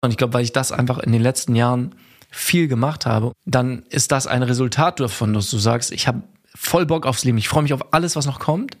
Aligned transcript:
Und 0.00 0.10
ich 0.10 0.16
glaube, 0.16 0.34
weil 0.34 0.44
ich 0.44 0.52
das 0.52 0.72
einfach 0.72 0.98
in 0.98 1.12
den 1.12 1.22
letzten 1.22 1.54
Jahren 1.54 1.94
viel 2.30 2.68
gemacht 2.68 3.06
habe, 3.06 3.32
dann 3.44 3.84
ist 3.88 4.12
das 4.12 4.26
ein 4.26 4.42
Resultat 4.42 5.00
davon, 5.00 5.32
dass 5.32 5.50
du 5.50 5.58
sagst, 5.58 5.92
ich 5.92 6.06
habe 6.06 6.22
voll 6.54 6.86
Bock 6.86 7.06
aufs 7.06 7.24
Leben, 7.24 7.38
ich 7.38 7.48
freue 7.48 7.62
mich 7.62 7.72
auf 7.72 7.92
alles, 7.92 8.16
was 8.16 8.26
noch 8.26 8.38
kommt. 8.38 8.76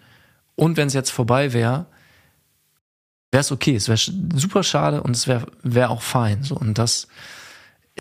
Und 0.54 0.76
wenn 0.76 0.88
es 0.88 0.94
jetzt 0.94 1.10
vorbei 1.10 1.52
wäre, 1.52 1.86
wäre 3.30 3.40
es 3.40 3.52
okay. 3.52 3.76
Es 3.76 3.88
wäre 3.88 3.98
super 4.34 4.62
schade 4.62 5.02
und 5.02 5.14
es 5.14 5.28
wäre 5.28 5.46
wär 5.62 5.90
auch 5.90 6.02
fein. 6.02 6.42
So, 6.42 6.56
und 6.56 6.78
das 6.78 7.08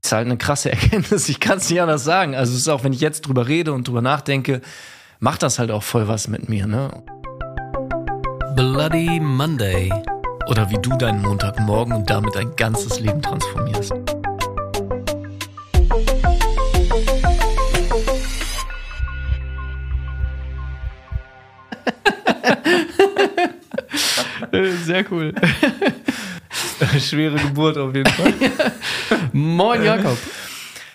ist 0.01 0.11
halt 0.11 0.25
eine 0.25 0.37
krasse 0.37 0.71
Erkenntnis. 0.71 1.29
Ich 1.29 1.39
kann 1.39 1.57
es 1.57 1.69
nicht 1.69 1.81
anders 1.81 2.03
sagen. 2.03 2.35
Also 2.35 2.53
es 2.53 2.59
ist 2.59 2.67
auch, 2.67 2.83
wenn 2.83 2.93
ich 2.93 3.01
jetzt 3.01 3.21
drüber 3.21 3.47
rede 3.47 3.73
und 3.73 3.87
drüber 3.87 4.01
nachdenke, 4.01 4.61
macht 5.19 5.43
das 5.43 5.59
halt 5.59 5.71
auch 5.71 5.83
voll 5.83 6.07
was 6.07 6.27
mit 6.27 6.49
mir. 6.49 6.67
Ne? 6.67 7.03
Bloody 8.55 9.19
Monday. 9.19 9.91
Oder 10.49 10.69
wie 10.69 10.77
du 10.81 10.95
deinen 10.97 11.21
Montagmorgen 11.21 11.93
und 11.93 12.09
damit 12.09 12.33
dein 12.35 12.55
ganzes 12.55 13.01
Leben 13.01 13.21
transformierst. 13.21 13.93
Sehr 24.85 25.05
cool. 25.11 25.33
Schwere 26.99 27.35
Geburt 27.35 27.77
auf 27.77 27.93
jeden 27.93 28.09
Fall. 28.09 28.33
Moin 29.33 29.83
Jakob. 29.83 30.17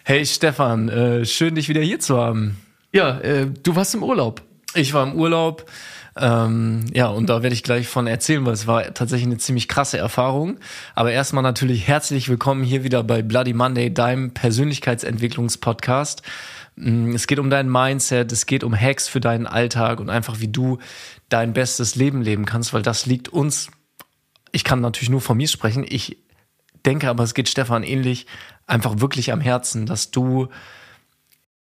Hey 0.05 0.25
Stefan, 0.25 0.89
äh, 0.89 1.27
schön 1.27 1.55
dich 1.55 1.69
wieder 1.69 1.83
hier 1.83 2.01
zu 2.01 2.17
haben. 2.17 2.59
Ja, 2.93 3.21
äh, 3.21 3.47
du 3.63 3.77
warst 3.77 3.95
im 3.95 4.03
Urlaub. 4.03 4.41
Ich 4.75 4.95
war 4.95 5.07
im 5.07 5.15
Urlaub. 5.15 5.67
Ähm, 6.17 6.85
ja, 6.93 7.09
und 7.09 7.29
da 7.29 7.43
werde 7.43 7.55
ich 7.55 7.63
gleich 7.63 7.89
von 7.89 8.07
erzählen, 8.07 8.45
weil 8.45 8.53
es 8.53 8.67
war 8.67 8.93
tatsächlich 8.93 9.27
eine 9.27 9.39
ziemlich 9.39 9.69
krasse 9.69 9.99
Erfahrung. 9.99 10.59
Aber 10.95 11.13
erstmal 11.13 11.43
natürlich 11.43 11.89
herzlich 11.89 12.29
willkommen 12.29 12.65
hier 12.65 12.85
wieder 12.85 13.03
bei 13.03 13.23
Bloody 13.23 13.55
Monday, 13.55 13.93
deinem 13.93 14.33
Persönlichkeitsentwicklungspodcast. 14.33 16.23
Mm, 16.77 17.15
es 17.15 17.27
geht 17.27 17.39
um 17.39 17.49
dein 17.49 17.71
Mindset, 17.71 18.31
es 18.33 18.47
geht 18.47 18.63
um 18.65 18.79
Hacks 18.79 19.09
für 19.09 19.21
deinen 19.21 19.47
Alltag 19.47 20.01
und 20.01 20.11
einfach 20.11 20.41
wie 20.41 20.49
du 20.49 20.79
dein 21.29 21.55
bestes 21.55 21.95
Leben 21.95 22.21
leben 22.21 22.45
kannst, 22.45 22.75
weil 22.75 22.83
das 22.83 23.07
liegt 23.07 23.31
uns, 23.31 23.71
ich 24.53 24.65
kann 24.65 24.81
natürlich 24.81 25.11
nur 25.11 25.23
von 25.23 25.39
mir 25.39 25.49
sprechen, 25.49 25.85
ich 25.89 26.19
denke 26.85 27.09
aber, 27.09 27.25
es 27.25 27.33
geht 27.33 27.49
Stefan 27.49 27.85
ähnlich, 27.85 28.27
einfach 28.67 29.01
wirklich 29.01 29.33
am 29.33 29.41
Herzen, 29.41 29.87
dass 29.87 30.11
du 30.11 30.49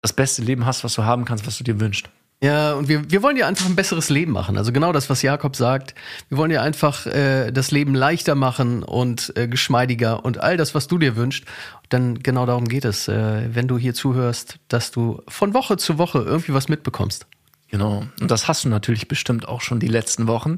das 0.00 0.12
beste 0.12 0.42
Leben 0.42 0.64
hast, 0.64 0.84
was 0.84 0.94
du 0.94 1.04
haben 1.04 1.24
kannst, 1.24 1.46
was 1.46 1.58
du 1.58 1.64
dir 1.64 1.80
wünschst. 1.80 2.08
Ja, 2.40 2.74
und 2.74 2.86
wir, 2.86 3.10
wir 3.10 3.22
wollen 3.24 3.34
dir 3.34 3.48
einfach 3.48 3.66
ein 3.66 3.74
besseres 3.74 4.10
Leben 4.10 4.30
machen. 4.30 4.56
Also 4.56 4.70
genau 4.70 4.92
das, 4.92 5.10
was 5.10 5.22
Jakob 5.22 5.56
sagt. 5.56 5.94
Wir 6.28 6.38
wollen 6.38 6.50
dir 6.50 6.62
einfach 6.62 7.04
äh, 7.06 7.50
das 7.50 7.72
Leben 7.72 7.96
leichter 7.96 8.36
machen 8.36 8.84
und 8.84 9.32
äh, 9.36 9.48
geschmeidiger 9.48 10.24
und 10.24 10.38
all 10.38 10.56
das, 10.56 10.72
was 10.72 10.86
du 10.86 10.98
dir 10.98 11.16
wünschst. 11.16 11.44
Dann 11.88 12.22
genau 12.22 12.46
darum 12.46 12.68
geht 12.68 12.84
es, 12.84 13.08
äh, 13.08 13.52
wenn 13.52 13.66
du 13.66 13.76
hier 13.76 13.92
zuhörst, 13.92 14.58
dass 14.68 14.92
du 14.92 15.20
von 15.26 15.52
Woche 15.52 15.78
zu 15.78 15.98
Woche 15.98 16.18
irgendwie 16.18 16.54
was 16.54 16.68
mitbekommst. 16.68 17.26
Genau. 17.70 18.04
Und 18.20 18.30
das 18.30 18.46
hast 18.46 18.64
du 18.64 18.68
natürlich 18.68 19.08
bestimmt 19.08 19.48
auch 19.48 19.60
schon 19.60 19.80
die 19.80 19.88
letzten 19.88 20.28
Wochen. 20.28 20.56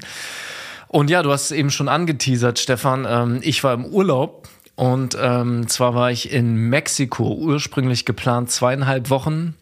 Und 0.87 1.09
ja, 1.09 1.23
du 1.23 1.31
hast 1.31 1.45
es 1.45 1.51
eben 1.51 1.71
schon 1.71 1.89
angeteasert, 1.89 2.59
Stefan. 2.59 3.07
Ähm, 3.09 3.39
ich 3.41 3.63
war 3.63 3.73
im 3.73 3.85
Urlaub 3.85 4.47
und 4.75 5.17
ähm, 5.19 5.67
zwar 5.67 5.95
war 5.95 6.11
ich 6.11 6.31
in 6.31 6.55
Mexiko, 6.55 7.33
ursprünglich 7.33 8.05
geplant 8.05 8.51
zweieinhalb 8.51 9.09
Wochen 9.09 9.55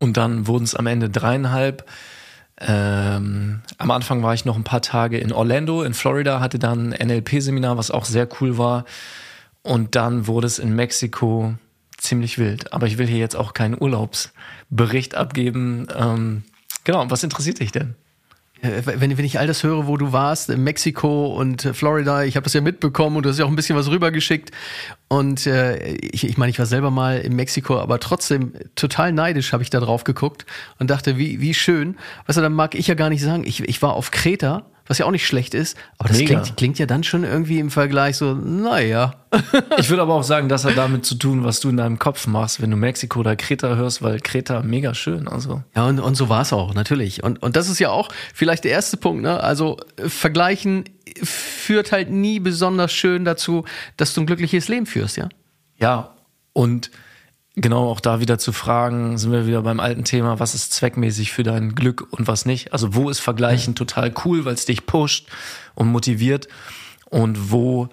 und 0.00 0.16
dann 0.16 0.46
wurden 0.46 0.64
es 0.64 0.74
am 0.74 0.86
Ende 0.86 1.10
dreieinhalb. 1.10 1.88
Ähm, 2.60 3.62
am 3.78 3.90
Anfang 3.90 4.22
war 4.22 4.34
ich 4.34 4.44
noch 4.44 4.56
ein 4.56 4.64
paar 4.64 4.82
Tage 4.82 5.18
in 5.18 5.32
Orlando, 5.32 5.82
in 5.82 5.94
Florida, 5.94 6.40
hatte 6.40 6.58
dann 6.58 6.92
ein 6.92 7.08
NLP-Seminar, 7.08 7.76
was 7.76 7.90
auch 7.90 8.04
sehr 8.04 8.28
cool 8.40 8.58
war. 8.58 8.84
Und 9.62 9.96
dann 9.96 10.26
wurde 10.26 10.46
es 10.46 10.58
in 10.58 10.74
Mexiko 10.74 11.54
ziemlich 11.96 12.38
wild. 12.38 12.72
Aber 12.72 12.86
ich 12.86 12.98
will 12.98 13.06
hier 13.06 13.18
jetzt 13.18 13.36
auch 13.36 13.54
keinen 13.54 13.80
Urlaubsbericht 13.80 15.14
abgeben. 15.14 15.88
Ähm, 15.96 16.44
genau, 16.84 17.10
was 17.10 17.24
interessiert 17.24 17.60
dich 17.60 17.72
denn? 17.72 17.94
Äh, 18.64 18.82
wenn, 18.84 19.16
wenn 19.16 19.24
ich 19.24 19.38
all 19.38 19.46
das 19.46 19.62
höre, 19.62 19.86
wo 19.86 19.96
du 19.96 20.12
warst, 20.12 20.50
in 20.50 20.64
Mexiko 20.64 21.26
und 21.26 21.62
Florida, 21.72 22.24
ich 22.24 22.36
habe 22.36 22.44
das 22.44 22.54
ja 22.54 22.60
mitbekommen 22.60 23.16
und 23.16 23.24
du 23.24 23.30
hast 23.30 23.38
ja 23.38 23.44
auch 23.44 23.50
ein 23.50 23.56
bisschen 23.56 23.76
was 23.76 23.90
rübergeschickt. 23.90 24.50
Und 25.08 25.46
äh, 25.46 25.94
ich, 25.94 26.24
ich 26.24 26.38
meine, 26.38 26.50
ich 26.50 26.58
war 26.58 26.66
selber 26.66 26.90
mal 26.90 27.18
in 27.18 27.36
Mexiko, 27.36 27.78
aber 27.78 28.00
trotzdem 28.00 28.52
total 28.74 29.12
neidisch 29.12 29.52
habe 29.52 29.62
ich 29.62 29.70
da 29.70 29.80
drauf 29.80 30.04
geguckt 30.04 30.46
und 30.78 30.90
dachte, 30.90 31.18
wie, 31.18 31.40
wie 31.40 31.54
schön. 31.54 31.96
Weißt 32.26 32.38
du, 32.38 32.42
dann 32.42 32.54
mag 32.54 32.74
ich 32.74 32.86
ja 32.86 32.94
gar 32.94 33.10
nicht 33.10 33.22
sagen, 33.22 33.44
ich, 33.46 33.60
ich 33.68 33.82
war 33.82 33.92
auf 33.92 34.10
Kreta 34.10 34.64
was 34.86 34.98
ja 34.98 35.06
auch 35.06 35.10
nicht 35.10 35.26
schlecht 35.26 35.54
ist. 35.54 35.76
Aber 35.98 36.08
das 36.08 36.18
klingt, 36.18 36.56
klingt, 36.56 36.78
ja 36.78 36.86
dann 36.86 37.04
schon 37.04 37.24
irgendwie 37.24 37.58
im 37.58 37.70
Vergleich 37.70 38.16
so, 38.16 38.34
naja. 38.34 39.14
ich 39.78 39.90
würde 39.90 40.02
aber 40.02 40.14
auch 40.14 40.22
sagen, 40.22 40.48
das 40.48 40.64
hat 40.64 40.76
damit 40.76 41.06
zu 41.06 41.14
tun, 41.16 41.44
was 41.44 41.60
du 41.60 41.70
in 41.70 41.76
deinem 41.76 41.98
Kopf 41.98 42.26
machst, 42.26 42.60
wenn 42.60 42.70
du 42.70 42.76
Mexiko 42.76 43.20
oder 43.20 43.36
Kreta 43.36 43.76
hörst, 43.76 44.02
weil 44.02 44.20
Kreta 44.20 44.62
mega 44.62 44.94
schön. 44.94 45.26
Also. 45.28 45.62
Ja, 45.74 45.86
und, 45.86 46.00
und 46.00 46.14
so 46.14 46.28
war 46.28 46.42
es 46.42 46.52
auch, 46.52 46.74
natürlich. 46.74 47.22
Und, 47.22 47.42
und 47.42 47.56
das 47.56 47.68
ist 47.68 47.78
ja 47.78 47.90
auch 47.90 48.10
vielleicht 48.34 48.64
der 48.64 48.72
erste 48.72 48.96
Punkt, 48.96 49.22
ne? 49.22 49.42
Also 49.42 49.78
vergleichen 49.98 50.84
führt 51.22 51.92
halt 51.92 52.10
nie 52.10 52.40
besonders 52.40 52.92
schön 52.92 53.24
dazu, 53.24 53.64
dass 53.96 54.14
du 54.14 54.22
ein 54.22 54.26
glückliches 54.26 54.68
Leben 54.68 54.86
führst, 54.86 55.16
ja? 55.16 55.28
Ja, 55.78 56.14
und 56.52 56.90
Genau, 57.56 57.88
auch 57.88 58.00
da 58.00 58.18
wieder 58.18 58.38
zu 58.38 58.50
fragen, 58.52 59.16
sind 59.16 59.30
wir 59.30 59.46
wieder 59.46 59.62
beim 59.62 59.78
alten 59.78 60.02
Thema, 60.02 60.40
was 60.40 60.56
ist 60.56 60.72
zweckmäßig 60.72 61.32
für 61.32 61.44
dein 61.44 61.76
Glück 61.76 62.06
und 62.10 62.26
was 62.26 62.46
nicht? 62.46 62.72
Also 62.72 62.96
wo 62.96 63.10
ist 63.10 63.20
Vergleichen 63.20 63.76
total 63.76 64.12
cool, 64.24 64.44
weil 64.44 64.54
es 64.54 64.64
dich 64.64 64.86
pusht 64.86 65.28
und 65.76 65.88
motiviert 65.88 66.48
und 67.10 67.52
wo 67.52 67.88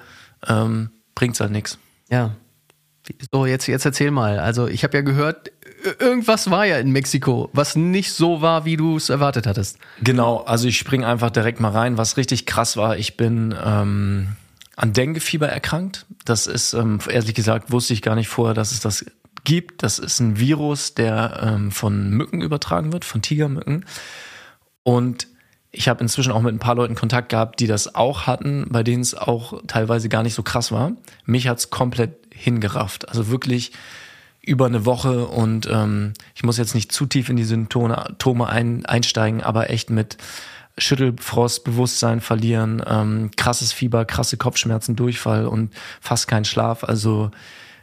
ähm, 0.47 0.89
bringt 1.13 1.35
es 1.35 1.41
halt 1.41 1.51
nichts. 1.51 1.77
Ja. 2.09 2.35
So, 3.31 3.45
jetzt, 3.45 3.67
jetzt 3.67 3.85
erzähl 3.85 4.09
mal. 4.09 4.39
Also 4.39 4.67
ich 4.67 4.83
habe 4.83 4.97
ja 4.97 5.01
gehört, 5.03 5.51
irgendwas 5.99 6.49
war 6.49 6.65
ja 6.65 6.77
in 6.77 6.91
Mexiko, 6.91 7.49
was 7.53 7.75
nicht 7.75 8.13
so 8.13 8.41
war, 8.41 8.65
wie 8.65 8.77
du 8.77 8.97
es 8.97 9.09
erwartet 9.09 9.45
hattest. 9.45 9.77
Genau, 10.01 10.37
also 10.37 10.67
ich 10.67 10.77
spring 10.77 11.03
einfach 11.03 11.29
direkt 11.29 11.59
mal 11.59 11.71
rein. 11.71 11.97
Was 11.97 12.17
richtig 12.17 12.47
krass 12.47 12.77
war, 12.77 12.97
ich 12.97 13.15
bin 13.15 13.55
ähm, 13.63 14.29
an 14.75 14.93
Denguefieber 14.93 15.47
erkrankt. 15.47 16.05
Das 16.25 16.47
ist, 16.47 16.73
ähm, 16.73 16.99
ehrlich 17.07 17.35
gesagt, 17.35 17.71
wusste 17.71 17.93
ich 17.93 18.01
gar 18.01 18.15
nicht 18.15 18.27
vorher, 18.27 18.53
dass 18.53 18.71
es 18.71 18.79
das 18.79 19.05
gibt. 19.43 19.83
Das 19.83 19.99
ist 19.99 20.19
ein 20.19 20.39
Virus, 20.39 20.93
der 20.93 21.39
ähm, 21.43 21.71
von 21.71 22.09
Mücken 22.11 22.41
übertragen 22.41 22.93
wird, 22.93 23.05
von 23.05 23.21
Tigermücken. 23.21 23.85
Und 24.83 25.27
ich 25.71 25.87
habe 25.87 26.01
inzwischen 26.01 26.31
auch 26.31 26.41
mit 26.41 26.53
ein 26.53 26.59
paar 26.59 26.75
Leuten 26.75 26.95
Kontakt 26.95 27.29
gehabt, 27.29 27.59
die 27.59 27.67
das 27.67 27.95
auch 27.95 28.27
hatten, 28.27 28.67
bei 28.69 28.83
denen 28.83 29.01
es 29.01 29.15
auch 29.15 29.61
teilweise 29.67 30.09
gar 30.09 30.23
nicht 30.23 30.33
so 30.33 30.43
krass 30.43 30.71
war. 30.71 30.91
Mich 31.25 31.47
hat's 31.47 31.69
komplett 31.69 32.15
hingerafft. 32.33 33.07
Also 33.07 33.29
wirklich 33.29 33.71
über 34.41 34.65
eine 34.65 34.85
Woche 34.85 35.27
und 35.27 35.67
ähm, 35.71 36.13
ich 36.35 36.43
muss 36.43 36.57
jetzt 36.57 36.73
nicht 36.73 36.91
zu 36.91 37.05
tief 37.05 37.29
in 37.29 37.37
die 37.37 37.43
Symptome 37.43 38.47
ein, 38.47 38.85
einsteigen, 38.85 39.43
aber 39.43 39.69
echt 39.69 39.91
mit 39.91 40.17
Schüttelfrost, 40.77 41.63
Bewusstsein 41.63 42.21
verlieren, 42.21 42.81
ähm, 42.87 43.29
krasses 43.35 43.71
Fieber, 43.71 44.05
krasse 44.05 44.37
Kopfschmerzen, 44.37 44.95
Durchfall 44.95 45.45
und 45.45 45.71
fast 45.99 46.27
kein 46.27 46.45
Schlaf. 46.45 46.83
Also 46.83 47.29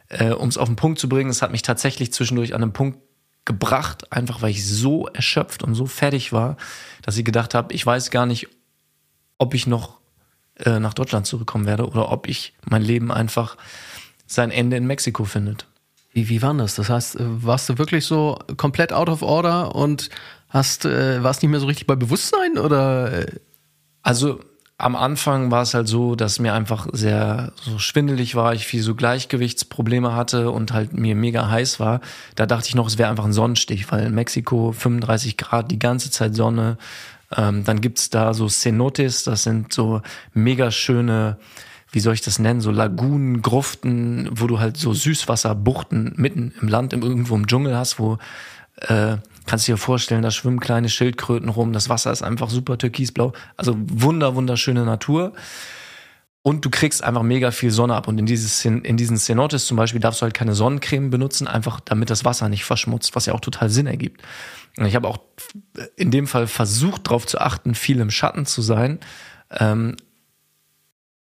äh, 0.09 0.31
um 0.31 0.49
es 0.49 0.59
auf 0.59 0.69
den 0.69 0.77
Punkt 0.77 0.99
zu 0.99 1.09
bringen, 1.09 1.31
es 1.31 1.43
hat 1.43 1.53
mich 1.53 1.63
tatsächlich 1.63 2.13
zwischendurch 2.13 2.55
an 2.55 2.63
einen 2.63 2.73
Punkt 2.73 2.99
gebracht, 3.45 4.13
einfach 4.13 4.43
weil 4.43 4.51
ich 4.51 4.67
so 4.67 5.07
erschöpft 5.07 5.63
und 5.63 5.75
so 5.75 5.87
fertig 5.87 6.33
war, 6.33 6.57
dass 7.03 7.17
ich 7.17 7.25
gedacht 7.25 7.55
habe, 7.55 7.73
ich 7.75 7.85
weiß 7.85 8.11
gar 8.11 8.27
nicht, 8.27 8.49
ob 9.39 9.55
ich 9.55 9.67
noch 9.67 9.99
äh, 10.65 10.79
nach 10.81 10.95
Deutschland 10.95 11.27
zurückkommen 11.27 11.67
werde 11.67 11.87
oder 11.87 12.11
ob 12.13 12.29
ich 12.29 12.53
mein 12.69 12.83
Leben 12.83 13.11
einfach 13.11 13.57
sein 14.27 14.51
Ende 14.51 14.77
in 14.77 14.87
Mexiko 14.87 15.25
findet. 15.25 15.67
Wie, 16.13 16.29
wie 16.29 16.43
war 16.43 16.53
das? 16.55 16.75
Das 16.75 16.91
heißt, 16.91 17.17
äh, 17.17 17.25
warst 17.45 17.69
du 17.69 17.79
wirklich 17.79 18.05
so 18.05 18.39
komplett 18.57 18.93
out 18.93 19.09
of 19.09 19.23
order 19.23 19.75
und 19.75 20.11
hast, 20.49 20.85
äh, 20.85 21.23
warst 21.23 21.43
nicht 21.43 21.51
mehr 21.51 21.61
so 21.61 21.67
richtig 21.67 21.87
bei 21.87 21.97
Bewusstsein 21.97 22.59
oder? 22.59 23.13
Äh? 23.13 23.27
Also 24.03 24.41
am 24.81 24.95
Anfang 24.95 25.51
war 25.51 25.63
es 25.63 25.75
halt 25.75 25.89
so, 25.89 26.15
dass 26.15 26.39
mir 26.39 26.55
einfach 26.55 26.87
sehr 26.93 27.53
so 27.61 27.81
schwindelig 27.81 28.37
war, 28.37 28.55
ich 28.55 28.65
viel 28.65 28.81
so 28.81 28.95
Gleichgewichtsprobleme 28.95 30.15
hatte 30.15 30.53
und 30.53 30.73
halt 30.73 30.93
mir 30.93 31.17
mega 31.17 31.51
heiß 31.51 31.81
war. 31.81 32.01
Da 32.37 32.47
dachte 32.47 32.69
ich 32.69 32.77
noch, 32.77 32.87
es 32.87 32.97
wäre 32.97 33.11
einfach 33.11 33.25
ein 33.25 33.33
Sonnenstich, 33.33 33.91
weil 33.91 34.07
in 34.07 34.15
Mexiko 34.15 34.71
35 34.71 35.37
Grad, 35.37 35.73
die 35.73 35.81
ganze 35.81 36.13
Zeit 36.13 36.37
Sonne. 36.37 36.79
Ähm, 37.37 37.65
dann 37.65 37.81
gibt's 37.81 38.09
da 38.09 38.33
so 38.33 38.47
Cenotes, 38.49 39.25
das 39.25 39.43
sind 39.43 39.73
so 39.73 40.01
mega 40.33 40.71
schöne, 40.71 41.39
wie 41.91 42.01
soll 42.01 42.15
ich 42.15 42.23
das 42.23 42.39
nennen, 42.39 42.61
so 42.61 42.71
Lagunen, 42.71 43.43
Gruften, 43.43 44.31
wo 44.31 44.47
du 44.47 44.61
halt 44.61 44.77
so 44.77 44.95
Süßwasserbuchten 44.95 46.15
mitten 46.17 46.55
im 46.63 46.69
Land, 46.69 46.93
irgendwo 46.93 47.35
im 47.35 47.49
Dschungel 47.49 47.77
hast, 47.77 47.99
wo 47.99 48.19
äh, 48.77 49.17
Kannst 49.49 49.67
du 49.67 49.73
dir 49.73 49.79
vorstellen, 49.79 50.21
da 50.21 50.31
schwimmen 50.31 50.61
kleine 50.61 50.91
Schildkröten 50.91 51.49
rum, 51.49 51.73
das 51.73 51.89
Wasser 51.89 52.13
ist 52.13 52.21
einfach 52.21 52.51
super 52.51 52.77
türkisblau. 52.77 53.33
Also 53.57 53.75
wunder, 53.79 54.35
wunderschöne 54.35 54.85
Natur. 54.85 55.33
Und 56.43 56.67
du 56.67 56.71
kriegst 56.71 57.03
einfach 57.03 57.23
mega 57.23 57.51
viel 57.51 57.71
Sonne 57.71 57.95
ab. 57.95 58.09
Und 58.09 58.19
in, 58.19 58.27
dieses, 58.27 58.63
in 58.67 58.99
diesen 58.99 59.17
Cenotes 59.17 59.67
zum 59.67 59.79
Beispiel 59.79 60.03
darfst 60.03 60.21
du 60.21 60.25
halt 60.25 60.35
keine 60.35 60.55
Sonnencreme 60.55 61.09
benutzen, 61.09 61.49
einfach 61.49 61.81
damit 61.81 62.11
das 62.11 62.27
Wasser 62.27 62.51
nicht 62.51 62.67
verschmutzt, 62.67 63.17
was 63.17 63.25
ja 63.25 63.33
auch 63.33 63.41
total 63.41 63.71
Sinn 63.71 63.87
ergibt. 63.87 64.21
Und 64.77 64.85
ich 64.85 64.95
habe 64.95 65.09
auch 65.09 65.19
in 65.97 66.11
dem 66.11 66.27
Fall 66.27 66.47
versucht, 66.47 67.07
darauf 67.07 67.27
zu 67.27 67.41
achten, 67.41 67.75
viel 67.75 68.01
im 68.01 68.11
Schatten 68.11 68.45
zu 68.45 68.61
sein. 68.61 68.99
Ähm, 69.51 69.97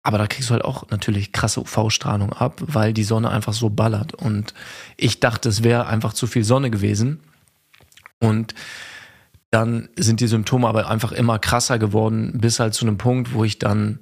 aber 0.02 0.16
da 0.16 0.26
kriegst 0.26 0.48
du 0.48 0.54
halt 0.54 0.64
auch 0.64 0.88
natürlich 0.88 1.30
krasse 1.32 1.60
UV-Strahlung 1.60 2.32
ab, 2.32 2.62
weil 2.66 2.94
die 2.94 3.04
Sonne 3.04 3.28
einfach 3.28 3.52
so 3.52 3.68
ballert. 3.68 4.14
Und 4.14 4.54
ich 4.96 5.20
dachte, 5.20 5.50
es 5.50 5.62
wäre 5.62 5.88
einfach 5.88 6.14
zu 6.14 6.26
viel 6.26 6.44
Sonne 6.44 6.70
gewesen. 6.70 7.20
Und 8.20 8.54
dann 9.50 9.88
sind 9.96 10.20
die 10.20 10.26
Symptome 10.26 10.66
aber 10.66 10.88
einfach 10.88 11.12
immer 11.12 11.38
krasser 11.38 11.78
geworden, 11.78 12.38
bis 12.38 12.58
halt 12.58 12.74
zu 12.74 12.86
einem 12.86 12.98
Punkt, 12.98 13.32
wo 13.34 13.44
ich 13.44 13.58
dann 13.58 14.00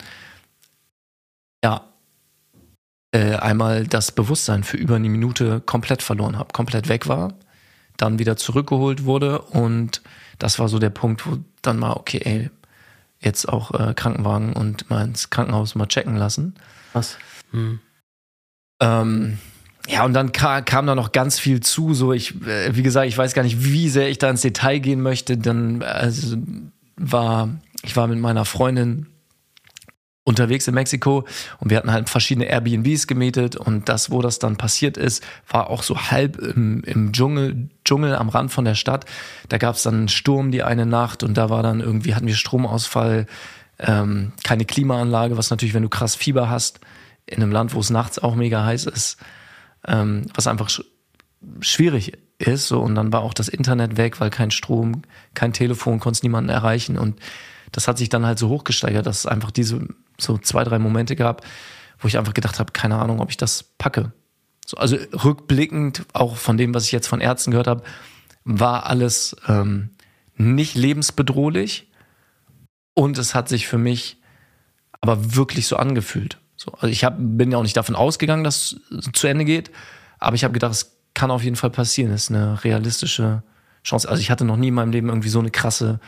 ja 1.62 1.86
äh, 3.12 3.34
einmal 3.34 3.86
das 3.86 4.12
Bewusstsein 4.12 4.64
für 4.64 4.78
über 4.78 4.96
eine 4.96 5.08
Minute 5.08 5.60
komplett 5.60 6.02
verloren 6.02 6.38
habe, 6.38 6.52
komplett 6.52 6.88
weg 6.88 7.06
war, 7.08 7.34
dann 7.98 8.18
wieder 8.18 8.36
zurückgeholt 8.36 9.04
wurde 9.04 9.42
und 9.42 10.00
das 10.38 10.58
war 10.58 10.68
so 10.68 10.78
der 10.78 10.90
Punkt, 10.90 11.26
wo 11.26 11.38
dann 11.60 11.78
mal, 11.78 11.92
okay, 11.92 12.20
ey, 12.24 12.50
jetzt 13.20 13.48
auch 13.48 13.78
äh, 13.78 13.94
Krankenwagen 13.94 14.54
und 14.54 14.90
mal 14.90 15.04
ins 15.04 15.30
Krankenhaus 15.30 15.74
mal 15.74 15.86
checken 15.86 16.16
lassen. 16.16 16.54
Was? 16.92 17.18
Hm. 17.50 17.78
Ähm, 18.80 19.38
ja, 19.88 20.04
und 20.04 20.12
dann 20.12 20.32
kam, 20.32 20.64
kam 20.64 20.86
da 20.86 20.94
noch 20.94 21.12
ganz 21.12 21.38
viel 21.38 21.60
zu. 21.60 21.94
So, 21.94 22.12
ich, 22.12 22.40
äh, 22.46 22.74
wie 22.76 22.82
gesagt, 22.82 23.08
ich 23.08 23.18
weiß 23.18 23.34
gar 23.34 23.42
nicht, 23.42 23.64
wie 23.64 23.88
sehr 23.88 24.08
ich 24.08 24.18
da 24.18 24.30
ins 24.30 24.42
Detail 24.42 24.78
gehen 24.78 25.02
möchte. 25.02 25.36
Dann 25.36 25.82
also, 25.82 26.36
war, 26.96 27.48
ich 27.82 27.96
war 27.96 28.06
mit 28.06 28.18
meiner 28.18 28.44
Freundin 28.44 29.06
unterwegs 30.24 30.68
in 30.68 30.74
Mexiko 30.74 31.26
und 31.58 31.70
wir 31.70 31.76
hatten 31.76 31.90
halt 31.90 32.08
verschiedene 32.08 32.46
Airbnbs 32.46 33.08
gemietet 33.08 33.56
und 33.56 33.88
das, 33.88 34.10
wo 34.10 34.22
das 34.22 34.38
dann 34.38 34.56
passiert 34.56 34.96
ist, 34.96 35.24
war 35.48 35.68
auch 35.68 35.82
so 35.82 35.98
halb 35.98 36.36
im, 36.36 36.84
im 36.84 37.12
Dschungel, 37.12 37.68
Dschungel 37.84 38.14
am 38.14 38.28
Rand 38.28 38.52
von 38.52 38.64
der 38.64 38.76
Stadt. 38.76 39.04
Da 39.48 39.58
gab 39.58 39.74
es 39.74 39.82
dann 39.82 39.94
einen 39.94 40.08
Sturm 40.08 40.52
die 40.52 40.62
eine 40.62 40.86
Nacht 40.86 41.24
und 41.24 41.36
da 41.36 41.50
war 41.50 41.64
dann 41.64 41.80
irgendwie, 41.80 42.14
hatten 42.14 42.28
wir 42.28 42.36
Stromausfall, 42.36 43.26
ähm, 43.80 44.32
keine 44.44 44.64
Klimaanlage, 44.64 45.36
was 45.36 45.50
natürlich, 45.50 45.74
wenn 45.74 45.82
du 45.82 45.88
krass 45.88 46.14
Fieber 46.14 46.48
hast, 46.48 46.78
in 47.26 47.42
einem 47.42 47.50
Land, 47.50 47.74
wo 47.74 47.80
es 47.80 47.90
nachts 47.90 48.20
auch 48.20 48.36
mega 48.36 48.64
heiß 48.64 48.86
ist, 48.86 49.16
ähm, 49.86 50.26
was 50.34 50.46
einfach 50.46 50.68
sch 50.68 50.82
schwierig 51.60 52.12
ist. 52.38 52.68
So, 52.68 52.80
und 52.80 52.94
dann 52.94 53.12
war 53.12 53.22
auch 53.22 53.34
das 53.34 53.48
Internet 53.48 53.96
weg, 53.96 54.20
weil 54.20 54.30
kein 54.30 54.50
Strom, 54.50 55.02
kein 55.34 55.52
Telefon, 55.52 55.98
konntest 55.98 56.22
niemanden 56.22 56.50
erreichen 56.50 56.96
und 56.96 57.18
das 57.72 57.88
hat 57.88 57.98
sich 57.98 58.10
dann 58.10 58.26
halt 58.26 58.38
so 58.38 58.48
hochgesteigert, 58.48 59.06
dass 59.06 59.20
es 59.20 59.26
einfach 59.26 59.50
diese 59.50 59.88
so 60.18 60.38
zwei, 60.38 60.62
drei 60.62 60.78
Momente 60.78 61.16
gab, 61.16 61.44
wo 61.98 62.06
ich 62.06 62.18
einfach 62.18 62.34
gedacht 62.34 62.58
habe, 62.58 62.72
keine 62.72 62.96
Ahnung, 62.96 63.20
ob 63.20 63.30
ich 63.30 63.36
das 63.36 63.62
packe. 63.78 64.12
So, 64.66 64.76
also 64.76 64.96
rückblickend, 65.24 66.04
auch 66.12 66.36
von 66.36 66.56
dem, 66.56 66.74
was 66.74 66.84
ich 66.84 66.92
jetzt 66.92 67.08
von 67.08 67.20
Ärzten 67.20 67.50
gehört 67.50 67.66
habe, 67.66 67.82
war 68.44 68.86
alles 68.86 69.36
ähm, 69.48 69.90
nicht 70.36 70.74
lebensbedrohlich 70.74 71.90
und 72.94 73.18
es 73.18 73.34
hat 73.34 73.48
sich 73.48 73.66
für 73.66 73.78
mich 73.78 74.20
aber 75.00 75.34
wirklich 75.34 75.66
so 75.66 75.76
angefühlt. 75.76 76.38
So, 76.62 76.72
also 76.72 76.86
ich 76.86 77.04
hab, 77.04 77.16
bin 77.18 77.50
ja 77.50 77.58
auch 77.58 77.62
nicht 77.62 77.76
davon 77.76 77.96
ausgegangen, 77.96 78.44
dass 78.44 78.76
es 78.96 79.10
zu 79.12 79.26
Ende 79.26 79.44
geht, 79.44 79.70
aber 80.18 80.36
ich 80.36 80.44
habe 80.44 80.52
gedacht, 80.52 80.72
es 80.72 80.92
kann 81.14 81.30
auf 81.30 81.42
jeden 81.42 81.56
Fall 81.56 81.70
passieren. 81.70 82.12
Es 82.12 82.24
ist 82.24 82.30
eine 82.30 82.62
realistische 82.62 83.42
Chance. 83.82 84.08
Also 84.08 84.20
ich 84.20 84.30
hatte 84.30 84.44
noch 84.44 84.56
nie 84.56 84.68
in 84.68 84.74
meinem 84.74 84.92
Leben 84.92 85.08
irgendwie 85.08 85.28
so 85.28 85.40
eine 85.40 85.50
krasse 85.50 85.98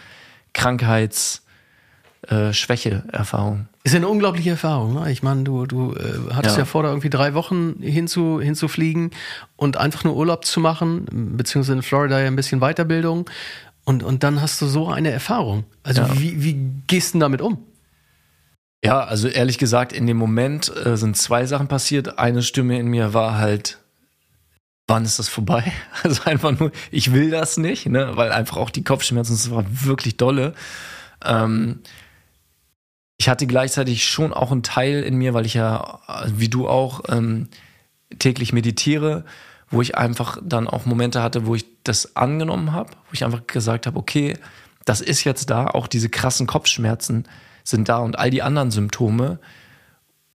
Krankheits- 0.53 1.43
äh, 2.29 2.53
Schwäche-Erfahrung. 2.53 3.67
Ist 3.83 3.93
ja 3.93 3.99
eine 3.99 4.09
unglaubliche 4.09 4.51
Erfahrung. 4.51 4.95
Ne? 4.95 5.11
Ich 5.13 5.23
meine, 5.23 5.45
du, 5.45 5.67
du 5.67 5.93
äh, 5.93 6.33
hattest 6.33 6.57
ja. 6.57 6.63
ja 6.63 6.65
vor, 6.65 6.83
da 6.83 6.89
irgendwie 6.89 7.11
drei 7.11 7.35
Wochen 7.35 7.75
hinzu, 7.81 8.41
hinzufliegen 8.41 9.11
und 9.57 9.77
einfach 9.77 10.05
nur 10.05 10.17
Urlaub 10.17 10.47
zu 10.47 10.61
machen, 10.61 11.35
beziehungsweise 11.37 11.75
in 11.75 11.83
Florida 11.83 12.19
ja 12.21 12.27
ein 12.27 12.37
bisschen 12.37 12.61
Weiterbildung. 12.61 13.29
Und, 13.85 14.03
und 14.03 14.23
dann 14.23 14.41
hast 14.41 14.63
du 14.63 14.67
so 14.67 14.89
eine 14.89 15.11
Erfahrung. 15.11 15.65
Also 15.83 16.01
ja. 16.03 16.19
wie, 16.19 16.43
wie 16.43 16.57
gehst 16.87 17.15
du 17.15 17.19
damit 17.19 17.43
um? 17.43 17.59
Ja, 18.85 19.03
also 19.03 19.29
ehrlich 19.29 19.57
gesagt, 19.57 19.95
in 19.95 20.07
dem 20.07 20.19
Moment 20.19 20.71
äh, 20.85 20.99
sind 20.99 21.17
zwei 21.17 21.47
Sachen 21.47 21.69
passiert. 21.69 22.19
Eine 22.19 22.43
Stimme 22.43 22.79
in 22.79 22.87
mir 22.87 23.15
war 23.15 23.39
halt, 23.39 23.79
wann 24.87 25.07
ist 25.07 25.19
das 25.19 25.29
vorbei? 25.29 25.73
Also 26.03 26.25
einfach 26.25 26.59
nur, 26.59 26.71
ich 26.91 27.13
will 27.13 27.31
das 27.31 27.57
nicht, 27.57 27.87
ne? 27.87 28.15
weil 28.17 28.31
einfach 28.31 28.59
auch 28.59 28.69
die 28.69 28.85
Kopfschmerzen, 28.85 29.33
das 29.33 29.51
war 29.51 29.65
wirklich 29.69 30.19
dolle. 30.19 30.53
Ähm, 31.25 31.81
ich 33.17 33.31
hatte 33.31 33.47
gleichzeitig 33.47 34.05
schon 34.05 34.35
auch 34.35 34.53
einen 34.53 34.63
Teil 34.63 35.03
in 35.03 35.17
mir, 35.17 35.33
weil 35.33 35.47
ich 35.47 35.55
ja, 35.55 36.01
wie 36.27 36.51
du 36.51 36.69
auch, 36.69 37.05
ähm, 37.09 37.49
täglich 38.19 38.53
meditiere, 38.53 39.25
wo 39.71 39.81
ich 39.81 39.97
einfach 39.97 40.37
dann 40.43 40.69
auch 40.69 40.85
Momente 40.85 41.23
hatte, 41.23 41.47
wo 41.47 41.55
ich 41.55 41.65
das 41.85 42.17
angenommen 42.17 42.73
habe, 42.73 42.91
wo 42.91 43.15
ich 43.15 43.25
einfach 43.25 43.47
gesagt 43.47 43.87
habe, 43.87 43.99
okay, 43.99 44.37
das 44.85 45.01
ist 45.01 45.25
jetzt 45.25 45.49
da, 45.49 45.69
auch 45.69 45.87
diese 45.87 46.11
krassen 46.11 46.47
Kopfschmerzen 46.47 47.27
sind 47.65 47.89
da 47.89 47.99
und 47.99 48.19
all 48.19 48.31
die 48.31 48.43
anderen 48.43 48.71
Symptome 48.71 49.41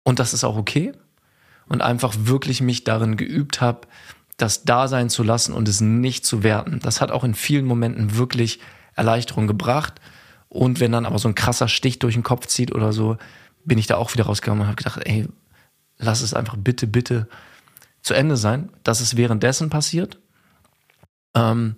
und 0.04 0.18
das 0.18 0.32
ist 0.32 0.44
auch 0.44 0.56
okay 0.56 0.92
und 1.68 1.82
einfach 1.82 2.14
wirklich 2.16 2.62
mich 2.62 2.84
darin 2.84 3.16
geübt 3.16 3.60
habe, 3.60 3.82
das 4.36 4.64
da 4.64 4.88
sein 4.88 5.10
zu 5.10 5.22
lassen 5.22 5.52
und 5.52 5.68
es 5.68 5.80
nicht 5.80 6.24
zu 6.24 6.42
werten. 6.42 6.78
Das 6.80 7.00
hat 7.00 7.10
auch 7.10 7.24
in 7.24 7.34
vielen 7.34 7.66
Momenten 7.66 8.16
wirklich 8.16 8.60
Erleichterung 8.94 9.46
gebracht 9.46 10.00
und 10.48 10.80
wenn 10.80 10.92
dann 10.92 11.06
aber 11.06 11.18
so 11.18 11.28
ein 11.28 11.34
krasser 11.34 11.68
Stich 11.68 11.98
durch 11.98 12.14
den 12.14 12.22
Kopf 12.22 12.46
zieht 12.46 12.74
oder 12.74 12.92
so, 12.92 13.18
bin 13.64 13.78
ich 13.78 13.86
da 13.86 13.96
auch 13.96 14.14
wieder 14.14 14.24
rausgegangen 14.24 14.62
und 14.62 14.68
habe 14.68 14.76
gedacht, 14.76 15.00
ey, 15.04 15.28
lass 15.98 16.22
es 16.22 16.34
einfach 16.34 16.56
bitte, 16.56 16.86
bitte 16.86 17.28
zu 18.00 18.14
Ende 18.14 18.36
sein. 18.36 18.70
Das 18.84 19.00
ist 19.00 19.16
währenddessen 19.16 19.70
passiert. 19.70 20.18
Ähm, 21.34 21.76